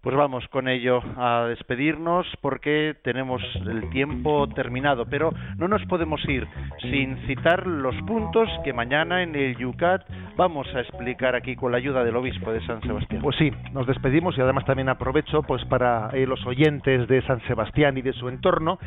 [0.00, 6.24] Pues vamos con ello a despedirnos porque tenemos el tiempo terminado, pero no nos podemos
[6.28, 6.46] ir
[6.82, 11.78] sin citar los puntos que mañana en el Yucat vamos a explicar aquí con la
[11.78, 13.22] ayuda del obispo de San Sebastián.
[13.22, 17.40] Pues sí, nos despedimos y además también aprovecho pues para eh, los oyentes de San
[17.48, 18.78] Sebastián y de su entorno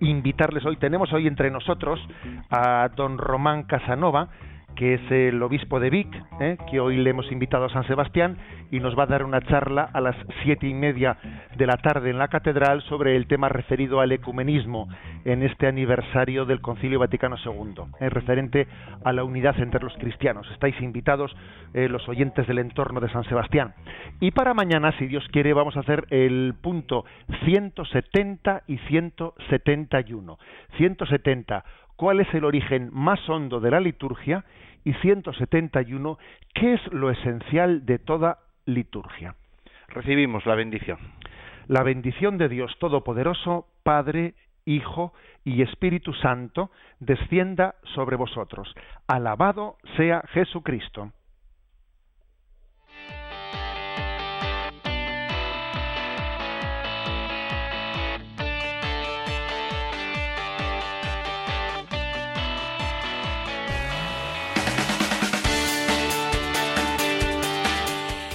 [0.00, 0.76] invitarles hoy.
[0.76, 2.00] Tenemos hoy entre nosotros
[2.50, 4.28] a don Román Casanova,
[4.76, 6.08] que es el obispo de Vic,
[6.40, 6.56] ¿eh?
[6.70, 8.36] que hoy le hemos invitado a San Sebastián
[8.70, 11.16] y nos va a dar una charla a las siete y media
[11.56, 14.88] de la tarde en la catedral sobre el tema referido al ecumenismo
[15.24, 18.08] en este aniversario del Concilio Vaticano II, ¿eh?
[18.10, 18.66] referente
[19.04, 20.46] a la unidad entre los cristianos.
[20.52, 21.34] Estáis invitados
[21.72, 23.74] eh, los oyentes del entorno de San Sebastián.
[24.20, 27.04] Y para mañana, si Dios quiere, vamos a hacer el punto
[27.44, 30.38] 170 y 171.
[30.76, 31.64] 170
[31.96, 34.44] cuál es el origen más hondo de la liturgia
[34.84, 36.18] y 171
[36.54, 39.34] qué es lo esencial de toda liturgia.
[39.88, 40.98] Recibimos la bendición.
[41.66, 44.34] La bendición de Dios Todopoderoso, Padre,
[44.66, 45.12] Hijo
[45.44, 46.70] y Espíritu Santo,
[47.00, 48.74] descienda sobre vosotros.
[49.06, 51.12] Alabado sea Jesucristo.